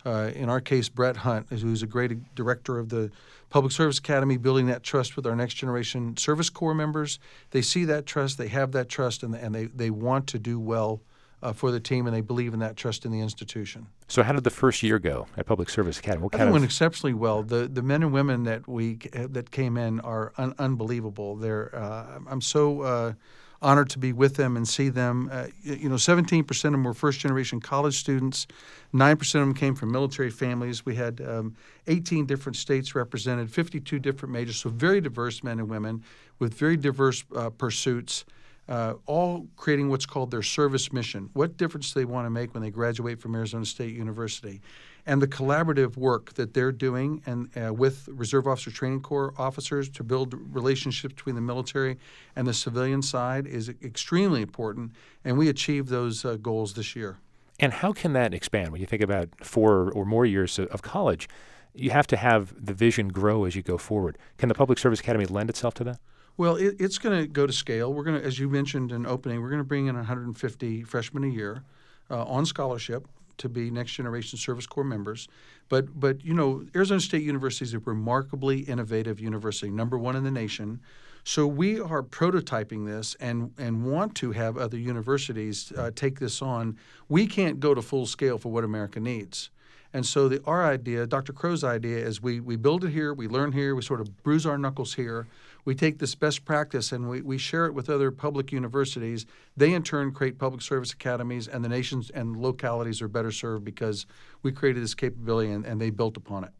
[0.05, 3.09] Uh, in our case, Brett Hunt, who's a great director of the
[3.49, 7.19] Public Service Academy, building that trust with our next generation service corps members.
[7.51, 10.59] They see that trust, they have that trust, and, and they, they want to do
[10.59, 10.99] well
[11.43, 13.85] uh, for the team, and they believe in that trust in the institution.
[14.07, 16.23] So, how did the first year go at Public Service Academy?
[16.23, 17.43] What I kind of went exceptionally well.
[17.43, 21.35] The the men and women that we that came in are un- unbelievable.
[21.35, 23.13] They're uh, I'm so uh,
[23.61, 25.29] honored to be with them and see them.
[25.31, 28.45] Uh, you know, 17% of them were first generation college students.
[28.93, 30.85] 9% of them came from military families.
[30.85, 31.55] We had um,
[31.87, 36.03] 18 different states represented, 52 different majors, so very diverse men and women
[36.39, 38.25] with very diverse uh, pursuits.
[38.69, 41.29] Uh, all creating what's called their service mission.
[41.33, 44.61] What difference do they want to make when they graduate from Arizona State University?
[45.05, 49.89] and the collaborative work that they're doing and uh, with Reserve Officer Training Corps officers
[49.89, 51.97] to build relationships between the military
[52.35, 54.91] and the civilian side is extremely important,
[55.25, 57.17] and we achieved those uh, goals this year.
[57.59, 61.27] And how can that expand when you think about four or more years of college?
[61.75, 64.17] You have to have the vision grow as you go forward.
[64.37, 65.99] Can the Public Service Academy lend itself to that?
[66.35, 67.93] Well, it, it's going to go to scale.
[67.93, 71.23] We're going to, as you mentioned in opening, we're going to bring in 150 freshmen
[71.23, 71.63] a year
[72.09, 75.27] uh, on scholarship to be next generation service corps members.
[75.69, 80.23] But but you know, Arizona State University is a remarkably innovative university, number one in
[80.23, 80.79] the nation.
[81.23, 86.41] So we are prototyping this and and want to have other universities uh, take this
[86.41, 86.77] on.
[87.09, 89.49] We can't go to full scale for what America needs.
[89.93, 91.33] And so the, our idea, Dr.
[91.33, 94.45] Crow's idea, is we, we build it here, we learn here, we sort of bruise
[94.45, 95.27] our knuckles here.
[95.65, 99.25] We take this best practice and we, we share it with other public universities.
[99.55, 103.63] They in turn create public service academies, and the nations and localities are better served
[103.63, 104.05] because
[104.41, 106.51] we created this capability and, and they built upon it.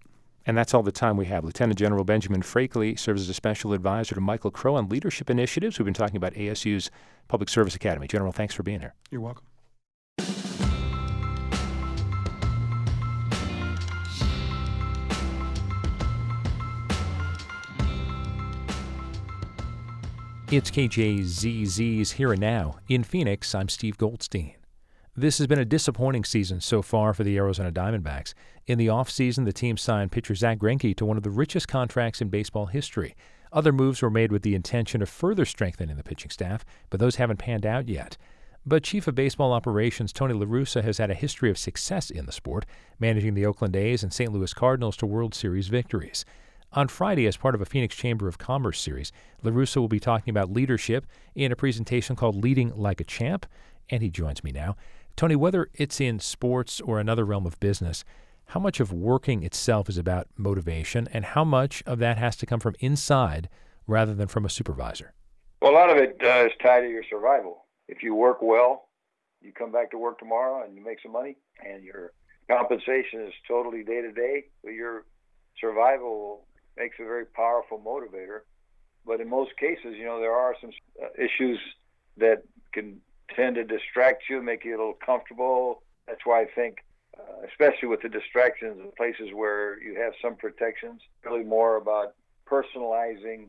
[0.45, 1.45] And that's all the time we have.
[1.45, 5.79] Lieutenant General Benjamin Freakley serves as a special advisor to Michael Crow on leadership initiatives.
[5.79, 6.91] We've been talking about ASU's
[7.29, 8.07] Public Service Academy.
[8.07, 8.93] General, thanks for being here.
[9.09, 9.45] You're welcome.
[20.55, 22.77] It's KJZZ's Here and Now.
[22.87, 24.53] In Phoenix, I'm Steve Goldstein.
[25.15, 28.35] This has been a disappointing season so far for the Arizona Diamondbacks.
[28.67, 32.21] In the offseason, the team signed pitcher Zack Greinke to one of the richest contracts
[32.21, 33.15] in baseball history.
[33.51, 37.15] Other moves were made with the intention of further strengthening the pitching staff, but those
[37.15, 38.15] haven't panned out yet.
[38.63, 42.31] But Chief of Baseball Operations Tony LaRussa has had a history of success in the
[42.31, 42.67] sport,
[42.99, 44.31] managing the Oakland A's and St.
[44.31, 46.25] Louis Cardinals to World Series victories.
[46.75, 49.11] On Friday, as part of a Phoenix Chamber of Commerce series,
[49.43, 51.05] LaRussa will be talking about leadership
[51.35, 53.45] in a presentation called Leading Like a Champ,
[53.91, 54.75] and he joins me now.
[55.15, 58.03] Tony, whether it's in sports or another realm of business,
[58.45, 62.47] how much of working itself is about motivation, and how much of that has to
[62.47, 63.49] come from inside
[63.85, 65.13] rather than from a supervisor?
[65.61, 67.65] Well, a lot of it uh, is tied to your survival.
[67.87, 68.89] If you work well,
[69.43, 72.13] you come back to work tomorrow and you make some money, and your
[72.49, 74.45] compensation is totally day to day.
[74.63, 75.05] But your
[75.61, 78.41] survival makes a very powerful motivator.
[79.05, 81.59] But in most cases, you know, there are some uh, issues
[82.17, 83.01] that can
[83.35, 85.83] tend to distract you, make you a little comfortable.
[86.07, 86.77] That's why I think,
[87.17, 92.15] uh, especially with the distractions and places where you have some protections, really more about
[92.49, 93.47] personalizing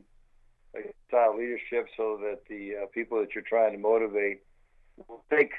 [1.07, 4.39] style leadership so that the uh, people that you're trying to motivate
[5.07, 5.51] will take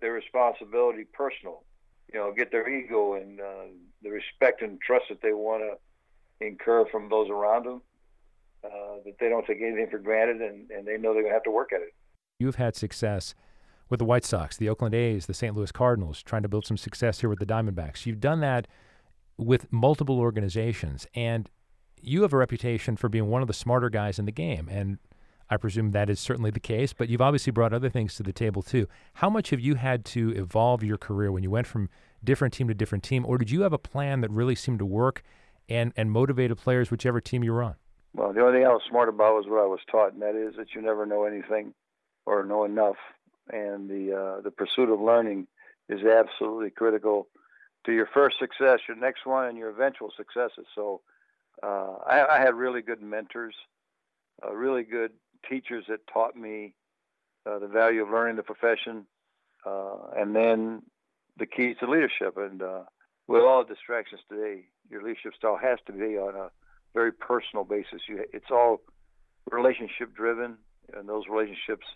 [0.00, 1.64] their responsibility personal.
[2.12, 3.66] You know, get their ego and uh,
[4.02, 5.78] the respect and trust that they want to
[6.40, 7.82] incur from those around them.
[8.64, 11.34] Uh, that they don't take anything for granted and, and they know they're going to
[11.34, 11.94] have to work at it.
[12.38, 13.34] You've had success
[13.90, 15.54] with the White Sox, the Oakland A's, the St.
[15.54, 18.06] Louis Cardinals, trying to build some success here with the Diamondbacks.
[18.06, 18.66] You've done that
[19.36, 21.50] with multiple organizations, and
[22.00, 24.68] you have a reputation for being one of the smarter guys in the game.
[24.70, 24.98] And
[25.50, 28.32] I presume that is certainly the case, but you've obviously brought other things to the
[28.32, 28.88] table too.
[29.14, 31.90] How much have you had to evolve your career when you went from
[32.22, 34.86] different team to different team, or did you have a plan that really seemed to
[34.86, 35.22] work
[35.68, 37.76] and, and motivated players, whichever team you were on?
[38.14, 40.36] Well, the only thing I was smart about was what I was taught, and that
[40.36, 41.74] is that you never know anything
[42.26, 42.96] or know enough.
[43.52, 45.48] And the uh, the pursuit of learning
[45.88, 47.28] is absolutely critical
[47.84, 50.66] to your first success, your next one, and your eventual successes.
[50.74, 51.02] So
[51.62, 53.54] uh, I, I, had really good mentors,
[54.42, 55.12] uh, really good
[55.48, 56.74] teachers that taught me
[57.46, 59.06] uh, the value of learning the profession,
[59.66, 60.82] uh, and then
[61.38, 62.36] the keys to leadership.
[62.36, 62.84] And uh,
[63.26, 66.50] with all the distractions today, your leadership style has to be on a
[66.92, 68.02] very personal basis.
[68.08, 68.80] You, it's all
[69.50, 70.58] relationship driven,
[70.94, 71.86] and those relationships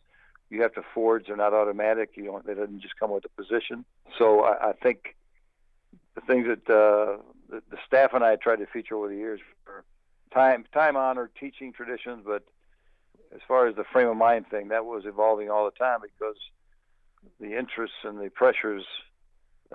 [0.50, 1.26] you have to forge.
[1.26, 2.10] They're not automatic.
[2.14, 2.46] You don't.
[2.46, 3.84] They doesn't just come with a position.
[4.18, 5.16] So I, I think
[6.14, 9.40] the things that uh, the, the staff and I tried to feature over the years
[9.66, 9.84] were
[10.32, 12.44] time time honored teaching traditions, but
[13.34, 16.36] as far as the frame of mind thing, that was evolving all the time because
[17.40, 18.84] the interests and the pressures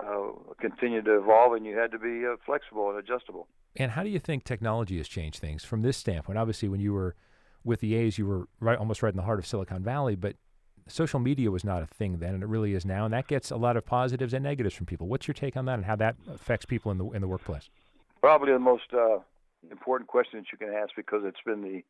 [0.02, 3.48] uh, continue to evolve, and you had to be uh, flexible and adjustable.
[3.76, 6.38] And how do you think technology has changed things from this standpoint?
[6.38, 7.14] Obviously, when you were
[7.64, 10.36] with the A's, you were right, almost right in the heart of Silicon Valley, but
[10.86, 13.50] social media was not a thing then, and it really is now, and that gets
[13.50, 15.06] a lot of positives and negatives from people.
[15.06, 17.70] What's your take on that, and how that affects people in the in the workplace?
[18.20, 19.18] Probably the most uh,
[19.70, 21.82] important question that you can ask because it's been the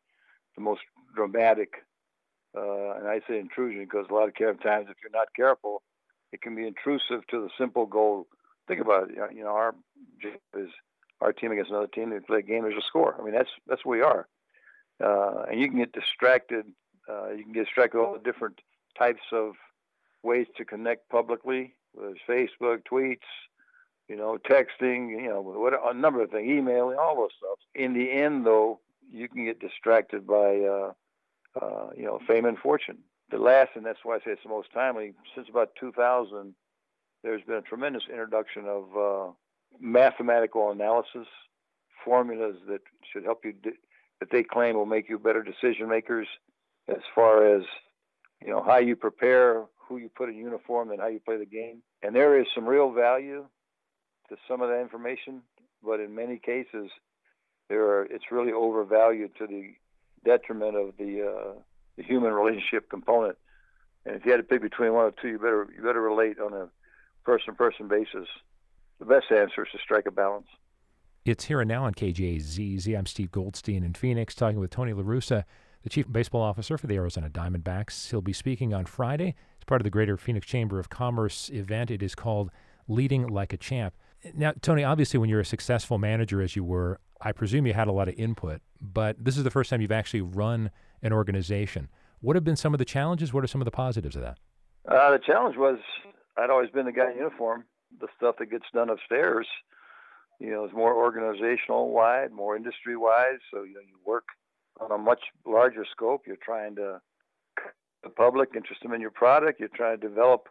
[0.57, 0.83] the most
[1.15, 1.85] dramatic,
[2.57, 5.83] uh, and I say intrusion because a lot of times if you're not careful,
[6.35, 8.27] it can be intrusive to the simple goal.
[8.67, 9.17] Think about it.
[9.35, 9.75] You know, our
[10.55, 10.71] is
[11.21, 12.11] our team against another team.
[12.11, 12.63] They play a game.
[12.63, 13.15] There's a score.
[13.19, 14.27] I mean, that's that's what we are.
[15.03, 16.67] Uh, and you can get distracted.
[17.09, 18.61] Uh, you can get distracted with all the different
[18.99, 19.53] types of
[20.23, 21.75] ways to connect publicly.
[21.97, 23.31] There's Facebook, tweets,
[24.09, 27.59] you know, texting, you know, what, a number of things, emailing, all those stuff.
[27.75, 28.81] In the end, though,
[29.13, 30.93] you can get distracted by, uh,
[31.61, 32.99] uh, you know, fame and fortune.
[33.31, 36.55] The last, and that's why I say it's the most timely, since about 2000,
[37.23, 39.33] there's been a tremendous introduction of uh,
[39.81, 41.27] mathematical analysis,
[42.05, 43.55] formulas that should help you,
[44.21, 46.29] that they claim will make you better decision makers
[46.89, 47.63] as far as,
[48.43, 51.47] you know, how you prepare, who you put in uniform, and how you play the
[51.47, 51.83] game.
[52.03, 53.47] And there is some real value
[54.29, 55.43] to some of that information,
[55.83, 56.91] but in many cases,
[57.69, 59.75] there are, it's really overvalued to the
[60.25, 61.53] detriment of the uh,
[61.97, 63.37] the human relationship component.
[64.07, 66.39] And if you had to pick between one or two, you better you better relate
[66.39, 66.69] on a
[67.25, 68.29] person-person basis.
[68.99, 70.47] The best answer is to strike a balance.
[71.25, 72.99] It's here and now on KJZZ.
[72.99, 75.45] I'm Steve Goldstein in Phoenix, talking with Tony LaRussa,
[75.83, 78.11] the chief baseball officer for the Arizona Diamondbacks.
[78.11, 79.35] He'll be speaking on Friday.
[79.57, 81.91] It's part of the Greater Phoenix Chamber of Commerce event.
[81.91, 82.51] It is called
[82.89, 83.95] Leading Like a Champ.
[84.33, 87.89] Now, Tony, obviously, when you're a successful manager as you were, I presume you had
[87.89, 90.71] a lot of input, but this is the first time you've actually run
[91.03, 91.89] an organization.
[92.21, 93.33] What have been some of the challenges?
[93.33, 94.39] What are some of the positives of that?
[94.89, 95.79] Uh, the challenge was
[96.37, 97.65] I'd always been the guy in uniform.
[98.01, 99.47] The stuff that gets done upstairs,
[100.41, 103.39] you know, is more organizational wide, more industry wide.
[103.51, 104.25] So you know, you work
[104.81, 106.23] on a much larger scope.
[106.27, 107.01] You're trying to
[108.03, 109.61] the public, interest them in your product.
[109.61, 110.49] You're trying to develop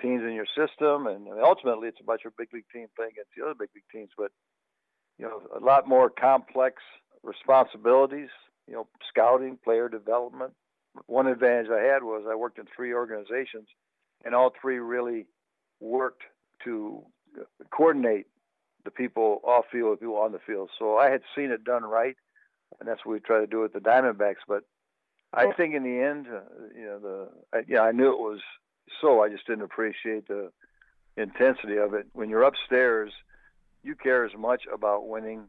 [0.00, 3.44] teams in your system, and ultimately, it's about your big league team playing against the
[3.44, 4.10] other big league teams.
[4.16, 4.32] But
[5.18, 6.82] you know, a lot more complex
[7.22, 8.30] responsibilities.
[8.68, 10.52] You know, scouting, player development.
[11.06, 13.68] One advantage I had was I worked in three organizations,
[14.24, 15.26] and all three really
[15.80, 16.22] worked
[16.64, 17.02] to
[17.70, 18.26] coordinate
[18.84, 20.70] the people off field with people on the field.
[20.78, 22.16] So I had seen it done right,
[22.78, 24.44] and that's what we try to do with the Diamondbacks.
[24.46, 24.64] But
[25.32, 26.40] I think in the end, uh,
[26.76, 28.40] you know, the I, yeah, I knew it was
[29.00, 29.22] so.
[29.22, 30.50] I just didn't appreciate the
[31.16, 32.06] intensity of it.
[32.12, 33.12] When you're upstairs,
[33.82, 35.44] you care as much about winning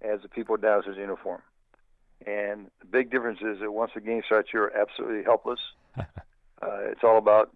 [0.00, 1.42] as the people downstairs in uniform.
[2.26, 5.60] And the big difference is that once the game starts, you're absolutely helpless.
[5.98, 6.04] uh,
[6.62, 7.50] it's all about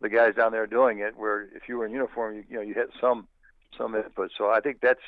[0.00, 1.16] the guys down there doing it.
[1.16, 3.26] Where if you were in uniform, you, you know you had some
[3.76, 4.30] some input.
[4.36, 5.00] So I think that's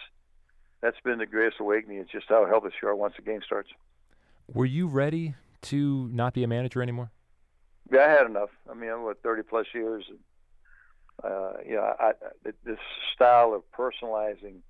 [0.81, 1.99] that's been the greatest awakening.
[1.99, 3.71] It's just how helpless you are once the game starts.
[4.53, 7.13] Were you ready to not be a manager anymore?
[7.91, 8.51] Yeah, I had enough.
[8.71, 10.05] I mean, I'm what 30 plus years.
[10.09, 10.19] And,
[11.25, 12.13] uh, you know, I, I,
[12.65, 12.79] this
[13.15, 14.61] style of personalizing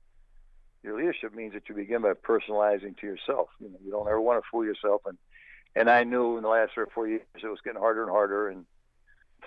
[0.82, 3.48] your leadership means that you begin by personalizing to yourself.
[3.60, 5.02] You know, you don't ever want to fool yourself.
[5.06, 5.18] And
[5.76, 8.10] and I knew in the last three or four years it was getting harder and
[8.10, 8.64] harder, and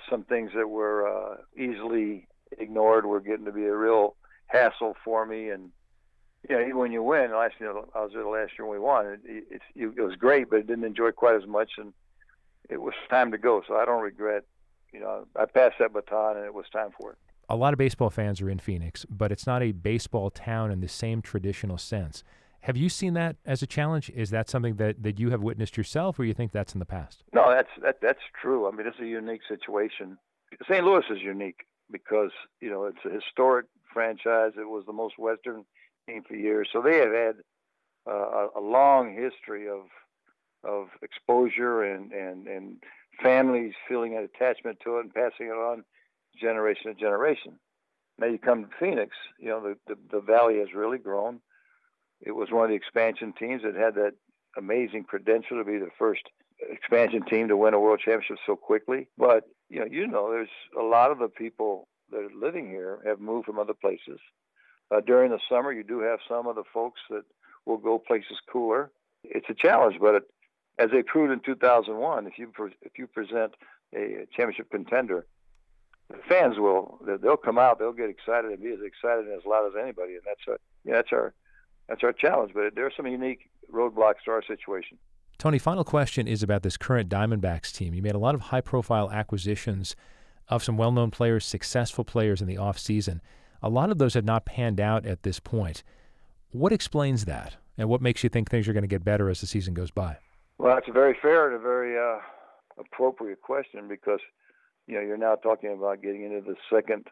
[0.09, 4.15] some things that were uh, easily ignored were getting to be a real
[4.47, 5.49] hassle for me.
[5.49, 5.71] And
[6.47, 8.79] you know, even when you win, last year I was there the last year when
[8.79, 9.05] we won.
[9.07, 11.93] It, it, it, it was great, but I didn't enjoy quite as much, and
[12.69, 13.61] it was time to go.
[13.67, 14.43] So I don't regret.
[14.93, 17.17] You know, I passed that baton, and it was time for it
[17.49, 20.79] a lot of baseball fans are in Phoenix, but it's not a baseball town in
[20.79, 22.23] the same traditional sense.
[22.61, 24.09] Have you seen that as a challenge?
[24.09, 26.85] Is that something that, that you have witnessed yourself, or you think that's in the
[26.85, 27.23] past?
[27.33, 28.67] No, that's that, that's true.
[28.67, 30.17] I mean, it's a unique situation.
[30.69, 30.83] St.
[30.83, 34.53] Louis is unique because you know it's a historic franchise.
[34.57, 35.65] It was the most Western
[36.07, 37.35] team for years, so they have had
[38.07, 39.81] uh, a, a long history of
[40.63, 42.77] of exposure and and and
[43.21, 45.83] families feeling an attachment to it and passing it on
[46.39, 47.59] generation to generation.
[48.17, 51.39] Now you come to Phoenix, you know, the, the, the Valley has really grown.
[52.21, 54.13] It was one of the expansion teams that had that
[54.57, 56.21] amazing credential to be the first
[56.69, 59.07] expansion team to win a world championship so quickly.
[59.17, 60.49] But, you know, you know, there's
[60.79, 64.19] a lot of the people that are living here have moved from other places.
[64.93, 67.23] Uh, during the summer, you do have some of the folks that
[67.65, 68.91] will go places cooler.
[69.23, 70.23] It's a challenge, but it,
[70.79, 72.51] as they proved in 2001, if you
[72.81, 73.53] if you present
[73.95, 75.25] a championship contender,
[76.09, 79.45] the fans will they'll come out they'll get excited and be as excited and as
[79.45, 81.33] loud as anybody and that's a yeah, that's our
[81.87, 84.97] that's our challenge but there are some unique roadblocks to our situation
[85.37, 88.61] tony final question is about this current diamondbacks team you made a lot of high
[88.61, 89.95] profile acquisitions
[90.47, 93.19] of some well known players, successful players in the offseason.
[93.61, 95.83] A lot of those have not panned out at this point.
[96.51, 97.57] What explains that?
[97.77, 99.89] And what makes you think things are going to get better as the season goes
[99.89, 100.17] by?
[100.63, 102.21] Well, that's a very fair and a very uh,
[102.79, 104.21] appropriate question because
[104.87, 107.07] you know you're now talking about getting into the second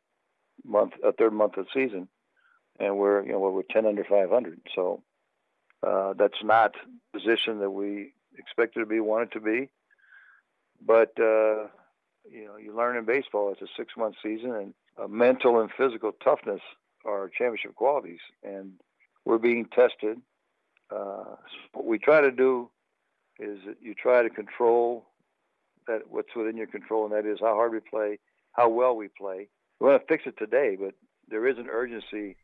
[0.63, 2.07] month, a third month of the season,
[2.79, 4.61] and we're you know we're 10 under 500.
[4.73, 5.03] So
[5.85, 6.75] uh, that's not
[7.11, 9.67] the position that we expected to be, wanted to be.
[10.81, 11.67] But uh,
[12.31, 15.69] you know, you learn in baseball it's a six month season, and uh, mental and
[15.77, 16.61] physical toughness
[17.03, 18.75] are championship qualities, and
[19.25, 20.21] we're being tested.
[20.89, 21.35] Uh,
[21.73, 22.69] what we try to do
[23.41, 25.07] is that you try to control
[25.87, 28.19] that what's within your control, and that is how hard we play,
[28.51, 29.47] how well we play.
[29.79, 30.93] We want to fix it today, but
[31.27, 32.37] there is an urgency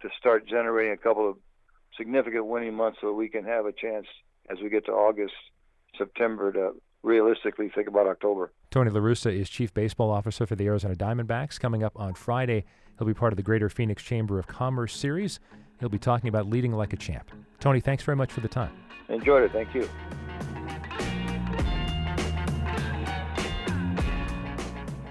[0.00, 1.36] to start generating a couple of
[1.96, 4.06] significant winning months so we can have a chance
[4.48, 5.34] as we get to August,
[5.96, 6.70] September to
[7.02, 8.52] realistically think about October.
[8.70, 11.58] Tony LaRussa is Chief Baseball Officer for the Arizona Diamondbacks.
[11.58, 12.64] Coming up on Friday,
[12.98, 15.40] he'll be part of the Greater Phoenix Chamber of Commerce series.
[15.80, 17.30] He'll be talking about leading like a champ.
[17.60, 18.72] Tony, thanks very much for the time.
[19.08, 19.52] Enjoyed it.
[19.52, 19.88] Thank you.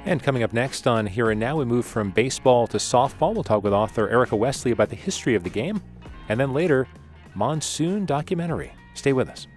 [0.08, 3.34] And coming up next on Here and Now, we move from baseball to softball.
[3.34, 5.82] We'll talk with author Erica Westly about the history of the game.
[6.30, 6.88] And then later,
[7.36, 8.72] monsoon documentary.
[8.94, 9.48] Stay with us.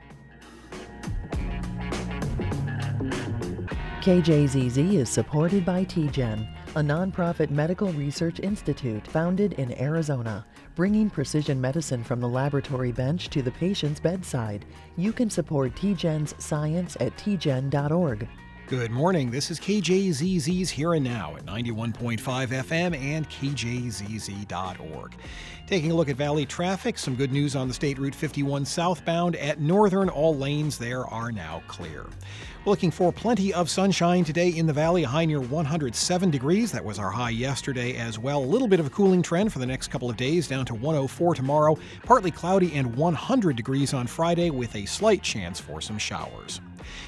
[4.01, 10.45] KJZZ is supported by TGen, a nonprofit medical research institute founded in Arizona,
[10.75, 14.65] bringing precision medicine from the laboratory bench to the patient's bedside.
[14.97, 18.27] You can support TGen's science at tgen.org.
[18.71, 19.33] Good morning.
[19.33, 25.17] This is KJZZ's Here and Now at 91.5 FM and KJZZ.org.
[25.67, 29.35] Taking a look at Valley traffic, some good news on the State Route 51 southbound.
[29.35, 32.07] At Northern, all lanes there are now clear.
[32.65, 36.71] Looking for plenty of sunshine today in the valley, high near 107 degrees.
[36.71, 38.39] That was our high yesterday as well.
[38.39, 40.75] A little bit of a cooling trend for the next couple of days, down to
[40.75, 41.77] 104 tomorrow.
[42.05, 46.61] Partly cloudy and 100 degrees on Friday with a slight chance for some showers.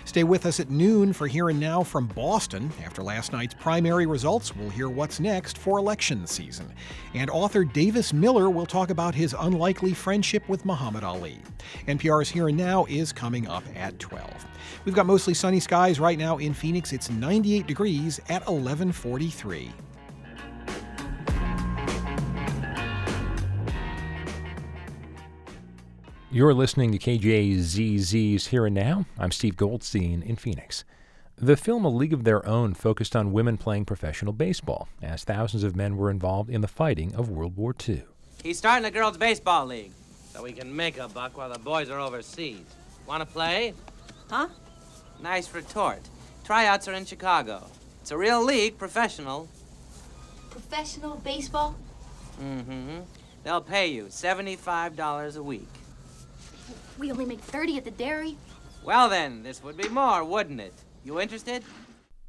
[0.05, 2.73] Stay with us at noon for Here and Now from Boston.
[2.85, 6.73] After last night's primary results, we'll hear what's next for election season.
[7.14, 11.39] And author Davis Miller will talk about his unlikely friendship with Muhammad Ali.
[11.87, 14.47] NPR's Here and Now is coming up at 12.
[14.85, 16.93] We've got mostly sunny skies right now in Phoenix.
[16.93, 19.70] It's 98 degrees at 1143.
[26.35, 29.05] You're listening to KJZZ's Here and Now.
[29.18, 30.83] I'm Steve Goldstein in Phoenix.
[31.37, 35.62] The film A League of Their Own focused on women playing professional baseball, as thousands
[35.62, 38.05] of men were involved in the fighting of World War II.
[38.43, 39.93] He's starting a girls' baseball league,
[40.33, 42.64] so we can make a buck while the boys are overseas.
[43.07, 43.74] Want to play?
[44.30, 44.49] Huh?
[45.22, 46.01] Nice retort.
[46.45, 47.66] Tryouts are in Chicago.
[48.01, 49.51] It's a real league, professional.
[50.49, 51.76] Professional baseball?
[52.41, 53.01] Mm-hmm.
[53.45, 55.68] They'll pay you $75 a week.
[57.03, 58.37] We only make 30 at the dairy.
[58.85, 60.73] Well then, this would be more, wouldn't it?
[61.03, 61.65] You interested?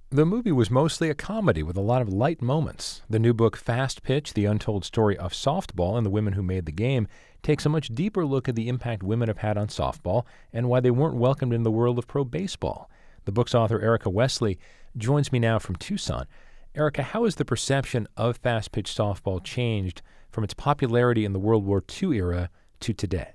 [0.09, 3.03] The movie was mostly a comedy with a lot of light moments.
[3.07, 6.65] The new book, Fast Pitch The Untold Story of Softball and the Women Who Made
[6.65, 7.07] the Game,
[7.43, 10.79] takes a much deeper look at the impact women have had on softball and why
[10.79, 12.89] they weren't welcomed in the world of pro baseball.
[13.25, 14.57] The book's author, Erica Westly,
[14.97, 16.25] joins me now from Tucson.
[16.73, 20.01] Erica, how has the perception of fast pitch softball changed
[20.31, 22.49] from its popularity in the World War II era
[22.79, 23.33] to today?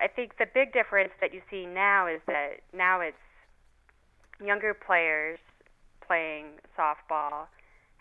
[0.00, 3.16] I think the big difference that you see now is that now it's
[4.42, 5.38] younger players
[6.06, 6.46] playing
[6.78, 7.46] softball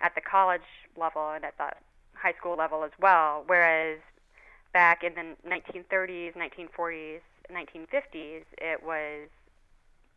[0.02, 0.62] at the college
[0.98, 1.72] level and at the
[2.14, 4.00] high school level as well, whereas
[4.74, 7.20] back in the 1930s, 1940s,
[7.52, 9.28] 1950s, it was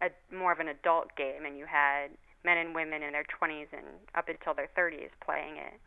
[0.00, 2.08] a more of an adult game, and you had
[2.44, 5.80] men and women in their 20s and up until their 30s playing it.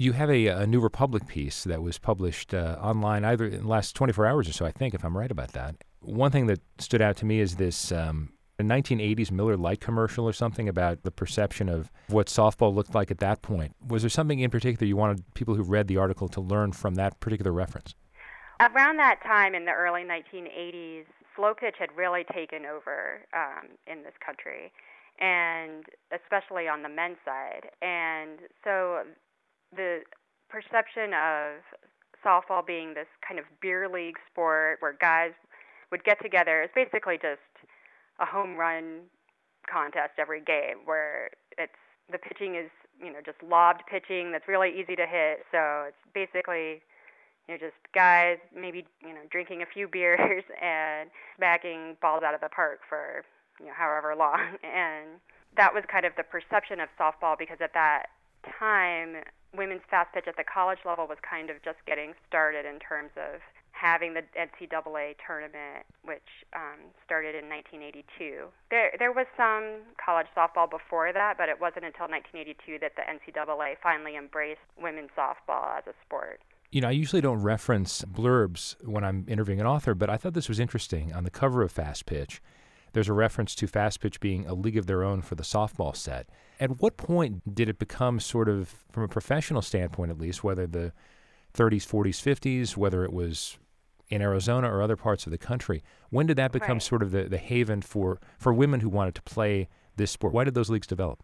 [0.00, 3.68] You have a, a New Republic piece that was published uh, online either in the
[3.68, 5.74] last 24 hours or so, I think, if I'm right about that.
[6.00, 10.32] One thing that stood out to me is this um, 1980s Miller Lite commercial or
[10.32, 13.76] something about the perception of what softball looked like at that point.
[13.86, 16.94] Was there something in particular you wanted people who read the article to learn from
[16.94, 17.94] that particular reference?
[18.58, 21.04] Around that time in the early 1980s,
[21.36, 24.72] slow pitch had really taken over um, in this country,
[25.18, 27.68] and especially on the men's side.
[27.82, 29.02] And so
[29.74, 30.00] the
[30.48, 31.62] perception of
[32.24, 35.32] softball being this kind of beer league sport where guys
[35.90, 36.62] would get together.
[36.62, 37.40] Is basically just
[38.18, 39.08] a home run
[39.70, 41.72] contest every game where it's
[42.10, 42.70] the pitching is
[43.02, 45.46] you know just lobbed pitching that's really easy to hit.
[45.50, 46.82] So it's basically
[47.48, 52.34] you know just guys maybe you know drinking a few beers and smacking balls out
[52.34, 53.24] of the park for
[53.58, 54.40] you know however long.
[54.64, 55.20] And
[55.56, 58.06] that was kind of the perception of softball because at that
[58.46, 59.16] time,
[59.56, 63.10] women's fast pitch at the college level was kind of just getting started in terms
[63.16, 63.40] of
[63.72, 68.46] having the NCAA tournament, which um, started in 1982.
[68.70, 73.02] There, there was some college softball before that, but it wasn't until 1982 that the
[73.08, 76.40] NCAA finally embraced women's softball as a sport.
[76.70, 80.34] You know, I usually don't reference blurbs when I'm interviewing an author, but I thought
[80.34, 81.12] this was interesting.
[81.12, 82.40] On the cover of Fast Pitch,
[82.92, 85.94] there's a reference to Fast Pitch being a league of their own for the softball
[85.96, 86.28] set.
[86.58, 90.66] At what point did it become sort of, from a professional standpoint at least, whether
[90.66, 90.92] the
[91.54, 93.58] 30s, 40s, 50s, whether it was
[94.08, 96.82] in Arizona or other parts of the country, when did that become Right.
[96.82, 100.32] sort of the, the haven for, for women who wanted to play this sport?
[100.32, 101.22] Why did those leagues develop?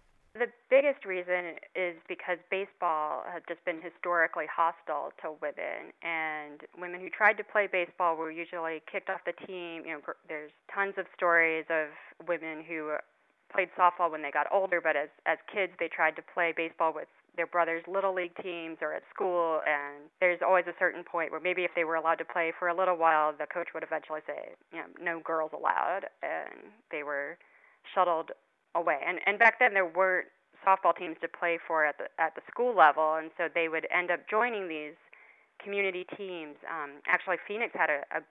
[0.68, 7.08] Biggest reason is because baseball has just been historically hostile to women, and women who
[7.08, 9.86] tried to play baseball were usually kicked off the team.
[9.86, 11.94] You know, there's tons of stories of
[12.26, 12.96] women who
[13.52, 16.92] played softball when they got older, but as as kids they tried to play baseball
[16.92, 17.06] with
[17.36, 21.40] their brothers' little league teams or at school, and there's always a certain point where
[21.40, 24.20] maybe if they were allowed to play for a little while, the coach would eventually
[24.26, 27.38] say, you know, no girls allowed, and they were
[27.94, 28.32] shuttled
[28.74, 28.98] away.
[29.06, 30.26] And and back then there weren't
[30.64, 33.86] softball teams to play for at the at the school level, and so they would
[33.92, 34.94] end up joining these
[35.62, 36.57] community teams.
[36.68, 38.22] Um, actually, Phoenix had a, a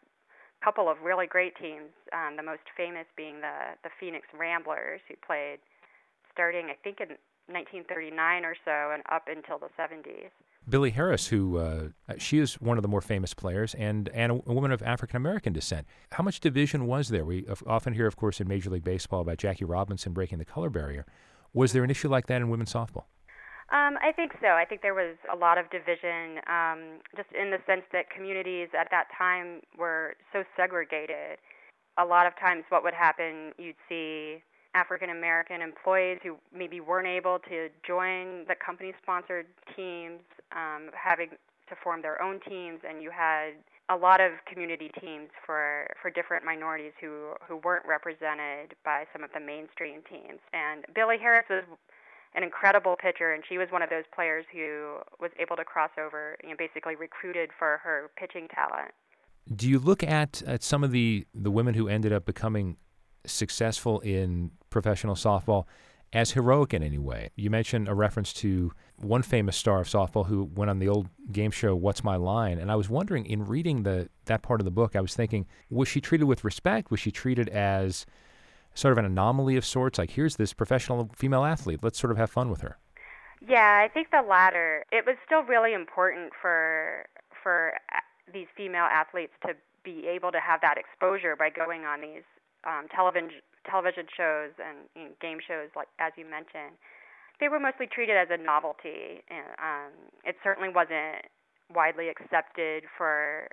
[0.63, 1.91] couple of really great teams.
[2.13, 5.59] Um, the most famous being the the Phoenix Ramblers, who played
[6.32, 7.17] starting I think in
[7.47, 10.32] 1939 or so and up until the 70s.
[10.67, 14.36] Billie Harris, who uh, she is one of the more famous players, and and a,
[14.47, 15.86] a woman of African American descent.
[16.13, 17.23] How much division was there?
[17.23, 20.71] We often hear, of course, in Major League Baseball about Jackie Robinson breaking the color
[20.71, 21.05] barrier.
[21.56, 23.06] Was there an issue like that in women's softball?
[23.72, 24.49] Um, I think so.
[24.49, 28.70] I think there was a lot of division, um, just in the sense that communities
[28.78, 31.39] at that time were so segregated.
[31.97, 34.43] A lot of times, what would happen, you'd see
[34.76, 41.30] African American employees who maybe weren't able to join the company sponsored teams, um, having
[41.70, 43.51] to form their own teams, and you had
[43.89, 49.24] a lot of community teams for, for different minorities who, who weren't represented by some
[49.24, 50.39] of the mainstream teams.
[50.53, 51.63] And Billie Harris was
[52.34, 55.91] an incredible pitcher, and she was one of those players who was able to cross
[56.03, 58.91] over, you know, basically recruited for her pitching talent.
[59.55, 62.78] Do you look at, at some of the, the women who ended up becoming
[63.26, 65.66] successful in professional softball
[66.16, 67.30] as heroic in any way?
[67.36, 71.09] You mentioned a reference to one famous star of softball who went on the old
[71.32, 74.66] game show What's My Line, and I was wondering in reading the that part of
[74.66, 76.89] the book, I was thinking, was she treated with respect?
[76.89, 78.05] Was she treated as
[78.74, 79.99] sort of an anomaly of sorts?
[79.99, 82.78] Like here's this professional female athlete, let's sort of have fun with her.
[83.45, 84.86] Yeah, I think the latter.
[84.91, 87.05] It was still really important for
[87.43, 87.74] for
[88.34, 89.53] these female athletes to
[89.84, 92.24] be able to have that exposure by going on these
[92.66, 93.30] um, television
[93.70, 96.78] television shows and you know, game shows, like as you mentioned.
[97.39, 99.91] They were mostly treated as a novelty, and um,
[100.24, 101.28] it certainly wasn't
[101.74, 103.49] widely accepted for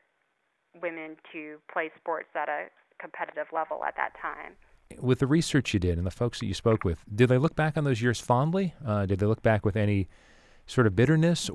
[0.80, 2.66] women to play sports at a
[3.00, 4.54] competitive level at that time.
[5.00, 7.56] With the research you did and the folks that you spoke with, did they look
[7.56, 8.74] back on those years fondly?
[8.86, 10.08] Uh, did they look back with any
[10.66, 11.50] sort of bitterness?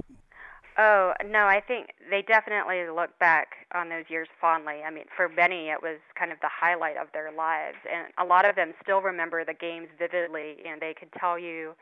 [0.78, 4.82] Oh, no, I think they definitely look back on those years fondly.
[4.86, 7.78] I mean, for many, it was kind of the highlight of their lives.
[7.92, 11.74] And a lot of them still remember the games vividly, and they could tell you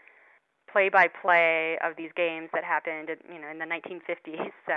[0.72, 4.52] play by play of these games that happened, you know, in the 1950s.
[4.66, 4.76] So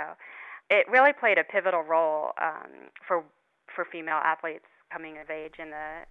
[0.69, 3.23] it really played a pivotal role um, for
[3.73, 6.05] for female athletes coming of age in the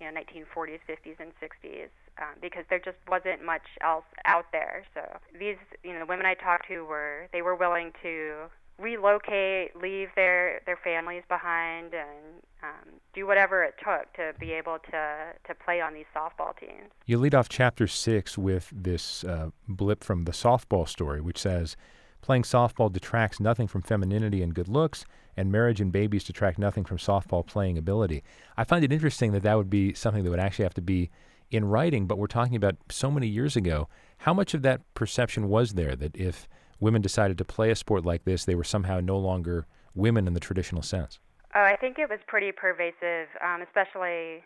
[0.00, 1.88] you know 1940s, 50s, and 60s
[2.18, 4.84] um, because there just wasn't much else out there.
[4.94, 5.00] So
[5.38, 8.48] these you know the women I talked to were they were willing to
[8.78, 14.78] relocate, leave their their families behind, and um, do whatever it took to be able
[14.90, 16.90] to to play on these softball teams.
[17.06, 21.76] You lead off chapter six with this uh, blip from the softball story, which says,
[22.24, 25.04] Playing softball detracts nothing from femininity and good looks,
[25.36, 28.24] and marriage and babies detract nothing from softball playing ability.
[28.56, 31.10] I find it interesting that that would be something that would actually have to be
[31.54, 33.88] in writing, but we're talking about so many years ago.
[34.18, 36.48] How much of that perception was there that if
[36.80, 40.34] women decided to play a sport like this, they were somehow no longer women in
[40.34, 41.20] the traditional sense?
[41.54, 44.42] Oh, I think it was pretty pervasive, um, especially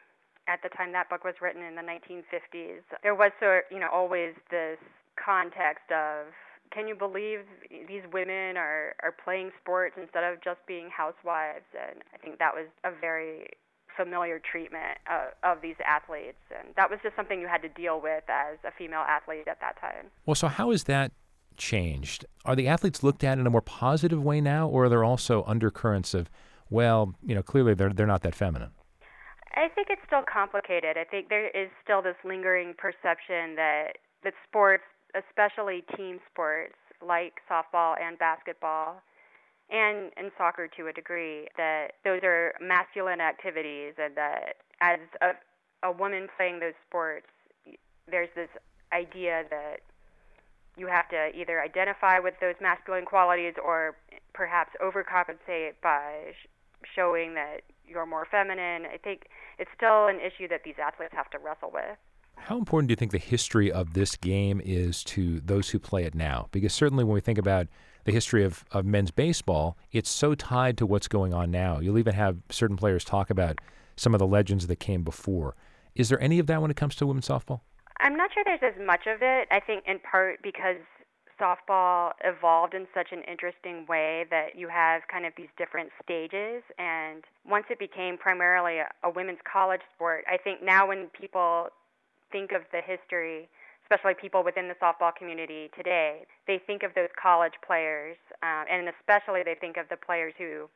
[0.46, 2.84] at the time that book was written in the 1950s.
[3.02, 4.78] There was sort, you know, always this
[5.16, 6.26] context of
[6.70, 7.40] can you believe
[7.88, 11.64] these women are are playing sports instead of just being housewives?
[11.72, 13.48] And I think that was a very
[13.98, 18.00] familiar treatment of, of these athletes, and that was just something you had to deal
[18.00, 20.06] with as a female athlete at that time.
[20.24, 21.10] Well, so how has that
[21.56, 22.24] changed?
[22.44, 25.42] Are the athletes looked at in a more positive way now, or are there also
[25.46, 26.30] undercurrents of,
[26.70, 28.70] well, you know, clearly they're they're not that feminine?
[29.54, 30.96] I think it's still complicated.
[30.96, 34.84] I think there is still this lingering perception that that sports,
[35.14, 36.74] especially team sports
[37.04, 39.02] like softball and basketball,
[39.70, 45.32] and and soccer to a degree, that those are masculine activities, and that as a
[45.82, 47.26] a woman playing those sports,
[48.10, 48.48] there's this
[48.92, 49.80] idea that
[50.76, 53.96] you have to either identify with those masculine qualities or
[54.32, 56.46] perhaps overcompensate by sh-
[56.94, 58.86] showing that you're more feminine.
[58.86, 59.26] I think
[59.58, 61.98] it's still an issue that these athletes have to wrestle with.
[62.40, 66.04] How important do you think the history of this game is to those who play
[66.04, 66.48] it now?
[66.50, 67.66] Because certainly when we think about
[68.04, 71.78] the history of, of men's baseball, it's so tied to what's going on now.
[71.78, 73.58] You'll even have certain players talk about
[73.96, 75.56] some of the legends that came before.
[75.94, 77.60] Is there any of that when it comes to women's softball?
[78.00, 79.48] I'm not sure there's as much of it.
[79.50, 80.76] I think in part because
[81.40, 86.62] softball evolved in such an interesting way that you have kind of these different stages.
[86.78, 91.68] And once it became primarily a, a women's college sport, I think now when people
[92.30, 93.48] think of the history,
[93.84, 98.88] especially people within the softball community today, they think of those college players, uh, and
[98.88, 100.68] especially they think of the players who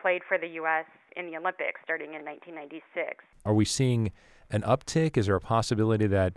[0.00, 0.84] played for the U.S.
[1.16, 3.24] in the Olympics starting in 1996.
[3.44, 4.12] Are we seeing
[4.50, 5.16] an uptick?
[5.16, 6.36] Is there a possibility that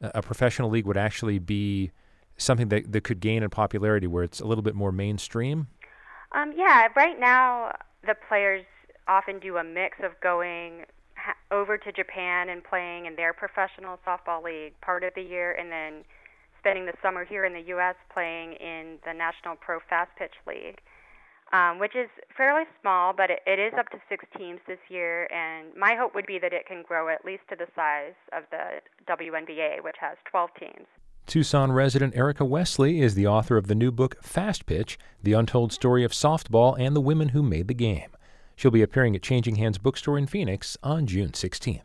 [0.00, 1.90] a professional league would actually be
[2.36, 5.68] something that, that could gain in popularity where it's a little bit more mainstream?
[6.32, 7.72] Um, yeah, right now
[8.06, 8.64] the players
[9.06, 10.84] often do a mix of going
[11.50, 15.70] over to Japan and playing in their professional softball league part of the year and
[15.70, 16.04] then
[16.58, 17.94] spending the summer here in the U.S.
[18.12, 20.80] playing in the National Pro Fast Pitch League
[21.52, 25.26] um, which is fairly small, but it, it is up to six teams this year.
[25.32, 28.44] And my hope would be that it can grow at least to the size of
[28.50, 30.86] the WNBA, which has 12 teams.
[31.26, 35.72] Tucson resident Erica Westly is the author of the new book Fast Pitch The Untold
[35.72, 38.10] Story of Softball and the Women Who Made the Game.
[38.58, 41.80] She'll be appearing at Changing Hands Bookstore in Phoenix on June 16th.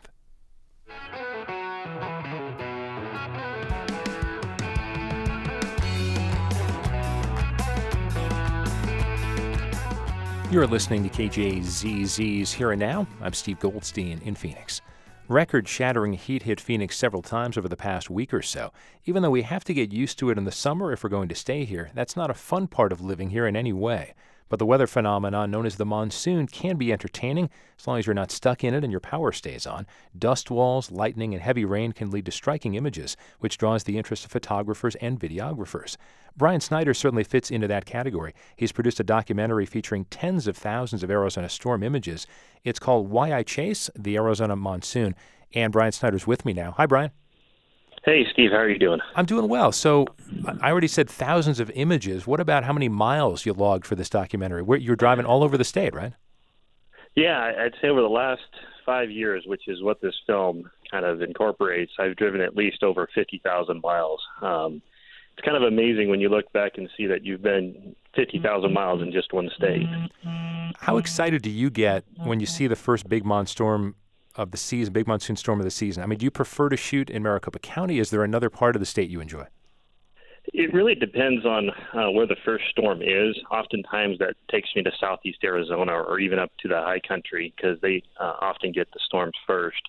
[10.51, 13.05] You're listening to KJZZ's Here and Now.
[13.21, 14.81] I'm Steve Goldstein in Phoenix.
[15.27, 18.73] Record shattering heat hit Phoenix several times over the past week or so.
[19.05, 21.29] Even though we have to get used to it in the summer if we're going
[21.29, 24.15] to stay here, that's not a fun part of living here in any way.
[24.53, 27.49] But the weather phenomenon known as the monsoon can be entertaining
[27.79, 29.87] as long as you're not stuck in it and your power stays on.
[30.15, 34.25] Dust walls, lightning, and heavy rain can lead to striking images, which draws the interest
[34.25, 35.97] of photographers and videographers.
[36.37, 38.35] Brian Snyder certainly fits into that category.
[38.55, 42.27] He's produced a documentary featuring tens of thousands of Arizona storm images.
[42.63, 45.15] It's called Why I Chase the Arizona Monsoon.
[45.55, 46.73] And Brian Snyder's with me now.
[46.77, 47.09] Hi, Brian.
[48.05, 48.99] Hey, Steve, how are you doing?
[49.15, 49.71] I'm doing well.
[49.71, 50.07] So,
[50.59, 52.27] I already said thousands of images.
[52.27, 54.61] What about how many miles you logged for this documentary?
[54.61, 56.11] Where you're driving all over the state, right?
[57.15, 58.41] Yeah, I'd say over the last
[58.85, 63.07] five years, which is what this film kind of incorporates, I've driven at least over
[63.15, 64.19] 50,000 miles.
[64.41, 64.81] Um,
[65.37, 69.01] it's kind of amazing when you look back and see that you've been 50,000 miles
[69.01, 69.87] in just one state.
[70.77, 73.95] How excited do you get when you see the first big monsoon storm
[74.35, 76.03] of the season, big monsoon storm of the season?
[76.03, 77.99] I mean, do you prefer to shoot in Maricopa County?
[77.99, 79.45] Is there another part of the state you enjoy?
[80.47, 83.37] It really depends on uh, where the first storm is.
[83.49, 87.79] Oftentimes, that takes me to southeast Arizona or even up to the high country because
[87.81, 89.81] they uh, often get the storms first.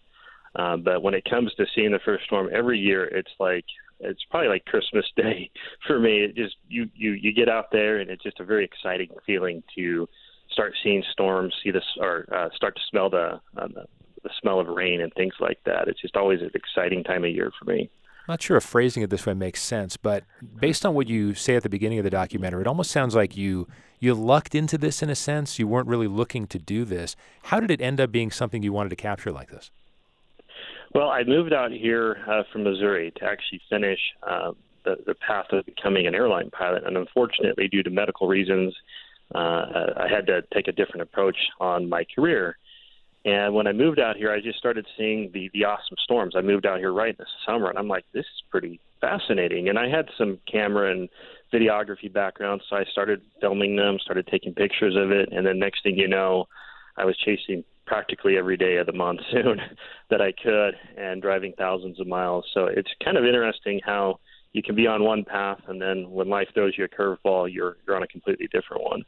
[0.56, 3.64] Uh, but when it comes to seeing the first storm every year, it's like
[3.98, 5.50] it's probably like Christmas Day
[5.86, 6.18] for me.
[6.18, 9.62] It just you you you get out there and it's just a very exciting feeling
[9.76, 10.08] to
[10.52, 13.86] start seeing storms, see this or uh, start to smell the, uh, the
[14.24, 15.86] the smell of rain and things like that.
[15.86, 17.88] It's just always an exciting time of year for me.
[18.26, 20.24] I'm not sure if phrasing it this way makes sense, but
[20.58, 23.36] based on what you say at the beginning of the documentary, it almost sounds like
[23.36, 23.68] you
[24.00, 25.58] you lucked into this in a sense.
[25.58, 27.16] You weren't really looking to do this.
[27.44, 29.70] How did it end up being something you wanted to capture like this?
[30.94, 34.52] Well, I moved out here uh, from Missouri to actually finish uh,
[34.84, 38.74] the, the path of becoming an airline pilot, and unfortunately, due to medical reasons,
[39.34, 42.56] uh, I had to take a different approach on my career.
[43.24, 46.34] And when I moved out here, I just started seeing the the awesome storms.
[46.36, 49.68] I moved out here right in the summer, and I'm like, this is pretty fascinating.
[49.68, 51.08] And I had some camera and
[51.52, 55.82] videography background, so I started filming them, started taking pictures of it, and then next
[55.82, 56.46] thing you know,
[56.96, 59.60] I was chasing practically every day of the monsoon
[60.10, 62.44] that I could and driving thousands of miles.
[62.54, 64.20] So it's kind of interesting how
[64.52, 67.76] you can be on one path and then when life throws you a curveball, you're
[67.86, 69.04] you're on a completely different one.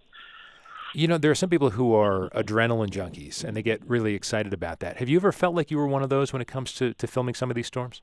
[0.96, 4.54] You know, there are some people who are adrenaline junkies and they get really excited
[4.54, 4.96] about that.
[4.96, 7.06] Have you ever felt like you were one of those when it comes to, to
[7.06, 8.00] filming some of these storms?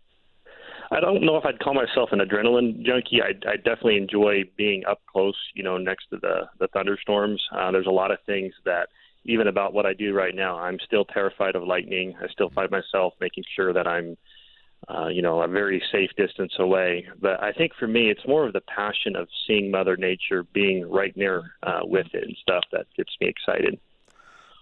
[0.92, 3.20] I don't know if I'd call myself an adrenaline junkie.
[3.24, 7.42] I, I definitely enjoy being up close, you know, next to the the thunderstorms.
[7.52, 8.90] Uh, there's a lot of things that
[9.26, 10.60] even about what I do right now.
[10.60, 12.14] I'm still terrified of lightning.
[12.22, 14.18] I still find myself making sure that I'm,
[14.90, 17.08] uh, you know, a very safe distance away.
[17.20, 20.90] But I think for me, it's more of the passion of seeing Mother Nature being
[20.90, 23.80] right near uh, with it and stuff that gets me excited.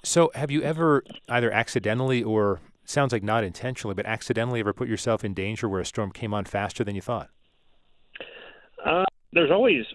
[0.04, 4.88] So, have you ever either accidentally or sounds like not intentionally, but accidentally ever put
[4.88, 7.30] yourself in danger where a storm came on faster than you thought?
[8.84, 9.86] Uh, there's always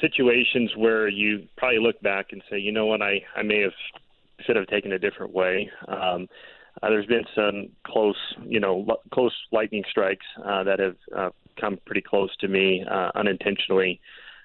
[0.00, 3.72] situations where you probably look back and say, you know what, I, I may have
[4.44, 5.70] should have taken a different way.
[5.88, 6.26] Um,
[6.82, 11.30] uh, there's been some close, you know, l- close lightning strikes uh, that have uh,
[11.60, 14.00] come pretty close to me uh, unintentionally.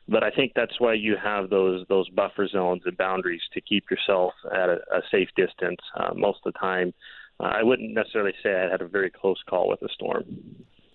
[0.08, 3.92] But I think that's why you have those those buffer zones and boundaries to keep
[3.92, 5.80] yourself at a, a safe distance.
[5.96, 6.94] Uh, most of the time,
[7.40, 10.24] uh, I wouldn't necessarily say I had a very close call with a storm.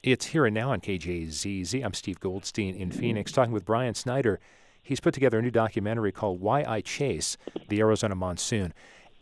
[0.03, 1.83] It's here and now on KJZZ.
[1.83, 4.39] I'm Steve Goldstein in Phoenix, talking with Brian Snyder.
[4.83, 8.75] He's put together a new documentary called Why I Chase the Arizona Monsoon.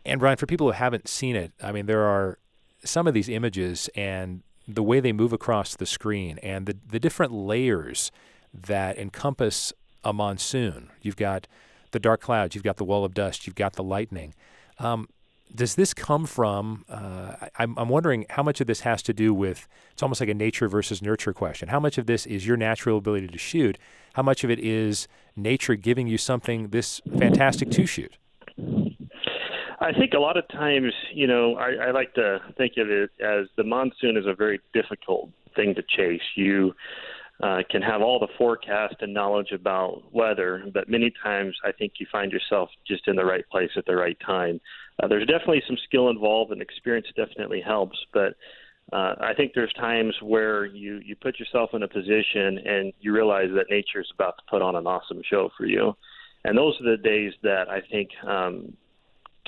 [0.05, 2.37] And Brian, for people who haven't seen it, I mean, there are
[2.83, 6.99] some of these images and the way they move across the screen and the, the
[6.99, 8.11] different layers
[8.53, 9.73] that encompass
[10.03, 10.89] a monsoon.
[11.01, 11.47] You've got
[11.91, 14.33] the dark clouds, you've got the wall of dust, you've got the lightning.
[14.79, 15.07] Um,
[15.55, 16.83] does this come from?
[16.89, 19.67] Uh, I'm, I'm wondering how much of this has to do with.
[19.91, 21.69] It's almost like a nature versus nurture question.
[21.69, 23.77] How much of this is your natural ability to shoot?
[24.13, 28.17] How much of it is nature giving you something this fantastic to shoot?
[29.83, 33.09] I think a lot of times, you know, I, I like to think of it
[33.21, 36.21] as the monsoon is a very difficult thing to chase.
[36.37, 36.73] You
[37.43, 41.93] uh, can have all the forecast and knowledge about weather, but many times I think
[41.99, 44.61] you find yourself just in the right place at the right time.
[45.01, 48.35] Uh, there's definitely some skill involved, and experience definitely helps, but
[48.93, 53.11] uh, I think there's times where you you put yourself in a position and you
[53.11, 55.93] realize that nature is about to put on an awesome show for you,
[56.45, 58.77] and those are the days that I think um,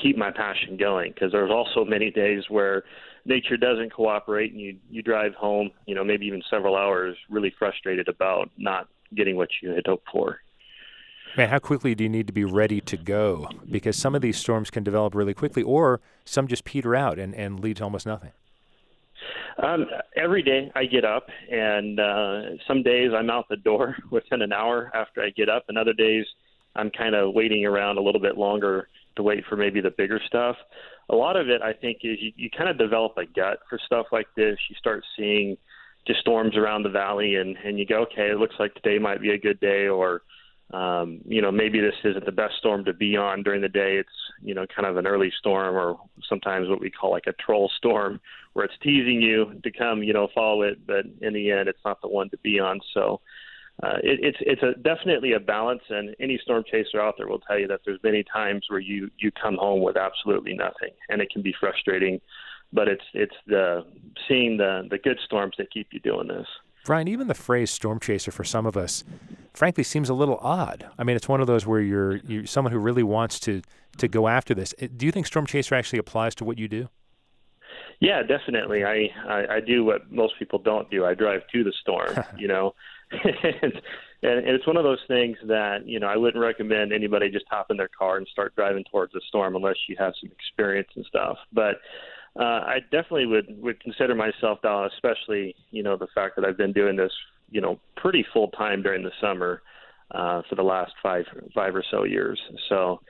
[0.02, 2.84] keep my passion going because there's also many days where
[3.26, 7.54] nature doesn't cooperate and you you drive home you know maybe even several hours really
[7.58, 10.40] frustrated about not getting what you had hoped for
[11.38, 13.50] Man, how quickly do you need to be ready to go?
[13.70, 17.36] Because some of these storms can develop really quickly, or some just peter out and,
[17.36, 18.32] and lead to almost nothing.
[19.62, 19.86] Um,
[20.16, 24.54] every day I get up, and uh, some days I'm out the door within an
[24.54, 26.26] hour after I get up, and other days
[26.74, 30.20] I'm kind of waiting around a little bit longer to wait for maybe the bigger
[30.26, 30.56] stuff.
[31.10, 33.80] A lot of it, I think, is you, you kind of develop a gut for
[33.86, 34.58] stuff like this.
[34.70, 35.58] You start seeing
[36.08, 39.22] just storms around the valley, and and you go, okay, it looks like today might
[39.22, 40.22] be a good day, or
[40.74, 43.98] um, you know, maybe this isn't the best storm to be on during the day.
[43.98, 44.10] It's,
[44.42, 47.70] you know, kind of an early storm or sometimes what we call like a troll
[47.78, 48.20] storm
[48.54, 51.84] where it's teasing you to come, you know, follow it, but in the end, it's
[51.86, 52.80] not the one to be on.
[52.94, 53.22] So
[53.84, 57.40] uh, it, it's it's a definitely a balance, and any storm chaser out there will
[57.40, 61.22] tell you that there's many times where you you come home with absolutely nothing, and
[61.22, 62.22] it can be frustrating.
[62.72, 63.86] But it's it's the
[64.28, 66.48] seeing the the good storms that keep you doing this.
[66.86, 69.04] Brian, even the phrase storm chaser for some of us,
[69.54, 70.88] frankly, seems a little odd.
[70.98, 73.62] I mean, it's one of those where you're you're someone who really wants to
[73.98, 74.74] to go after this.
[74.96, 76.88] Do you think storm chaser actually applies to what you do?
[78.00, 78.86] Yeah, definitely.
[78.86, 81.06] I, I I do what most people don't do.
[81.06, 82.16] I drive to the storm.
[82.38, 82.74] you know,
[83.12, 83.74] and,
[84.24, 87.68] and it's one of those things that you know I wouldn't recommend anybody just hop
[87.70, 91.06] in their car and start driving towards the storm unless you have some experience and
[91.06, 91.38] stuff.
[91.54, 91.76] But
[92.40, 96.74] uh, I definitely would would consider myself especially you know the fact that I've been
[96.74, 97.12] doing this
[97.50, 99.62] you know pretty full time during the summer
[100.12, 102.40] uh, for the last five five or so years.
[102.70, 103.02] So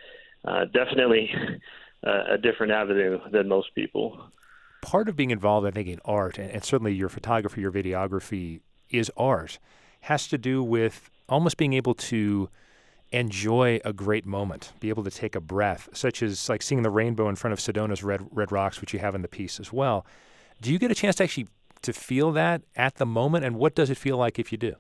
[0.46, 1.30] uh, definitely
[2.04, 4.32] a, a different avenue than most people.
[4.82, 8.60] Part of being involved, I think, in art, and, and certainly your photography, your videography,
[8.92, 9.58] is art
[10.06, 12.48] has to do with almost being able to
[13.12, 16.90] enjoy a great moment, be able to take a breath, such as like seeing the
[16.90, 19.74] rainbow in front of Sedona's red red rocks, which you have in the piece as
[19.74, 20.06] well.
[20.62, 21.48] Do you get a chance to actually
[21.82, 24.76] to feel that at the moment, and what does it feel like if you do?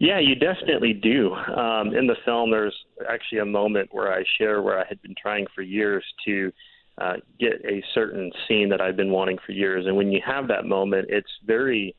[0.00, 1.32] Yeah, you definitely do.
[1.34, 2.74] Um, in the film, there's
[3.08, 6.52] actually a moment where I share where I had been trying for years to
[6.98, 10.48] uh, get a certain scene that I've been wanting for years, and when you have
[10.48, 11.94] that moment, it's very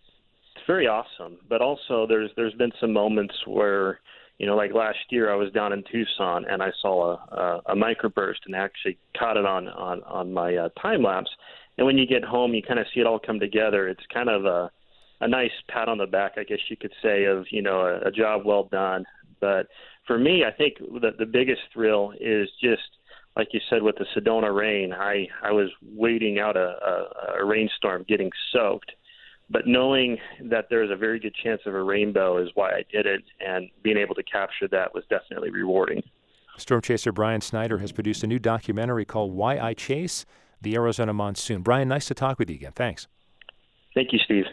[0.67, 1.37] very awesome.
[1.49, 3.99] But also, there's there's been some moments where,
[4.37, 7.61] you know, like last year, I was down in Tucson and I saw a a,
[7.73, 11.29] a microburst and actually caught it on on on my uh, time lapse.
[11.77, 13.87] And when you get home, you kind of see it all come together.
[13.87, 14.71] It's kind of a
[15.21, 18.07] a nice pat on the back, I guess you could say, of you know a,
[18.07, 19.05] a job well done.
[19.39, 19.67] But
[20.05, 22.81] for me, I think the the biggest thrill is just
[23.35, 24.93] like you said with the Sedona rain.
[24.93, 28.91] I I was waiting out a, a, a rainstorm, getting soaked,
[29.53, 30.17] but knowing
[30.49, 33.69] that there's a very good chance of a rainbow is why I did it, and
[33.83, 36.01] being able to capture that was definitely rewarding.
[36.57, 40.25] Storm chaser Brian Snyder has produced a new documentary called Why I Chase
[40.61, 41.61] the Arizona Monsoon.
[41.61, 42.71] Brian, nice to talk with you again.
[42.75, 43.07] Thanks.
[43.93, 44.45] Thank you, Steve.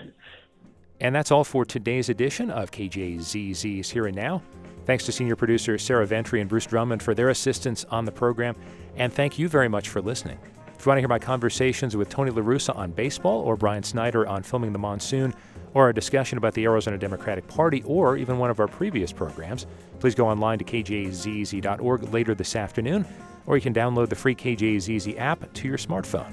[1.00, 4.42] And that's all for today's edition of KJZZ's Here and Now.
[4.84, 8.54] Thanks to senior producer Sarah Ventre and Bruce Drummond for their assistance on the program.
[8.96, 10.38] And thank you very much for listening.
[10.80, 14.26] If you want to hear my conversations with Tony LaRussa on baseball or Brian Snyder
[14.26, 15.34] on filming the monsoon,
[15.74, 19.66] or a discussion about the Arizona Democratic Party, or even one of our previous programs,
[19.98, 23.04] please go online to kjzz.org later this afternoon,
[23.44, 26.32] or you can download the free KJZZ app to your smartphone.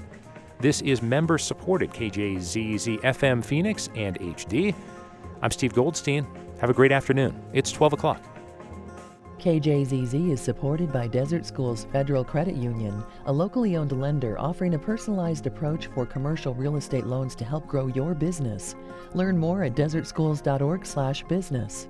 [0.60, 4.74] This is member supported KJZZ FM Phoenix and HD.
[5.42, 6.26] I'm Steve Goldstein.
[6.62, 7.38] Have a great afternoon.
[7.52, 8.37] It's 12 o'clock.
[9.38, 14.78] KJZZ is supported by Desert Schools Federal Credit Union, a locally owned lender offering a
[14.78, 18.74] personalized approach for commercial real estate loans to help grow your business.
[19.14, 21.88] Learn more at desertschools.org/business.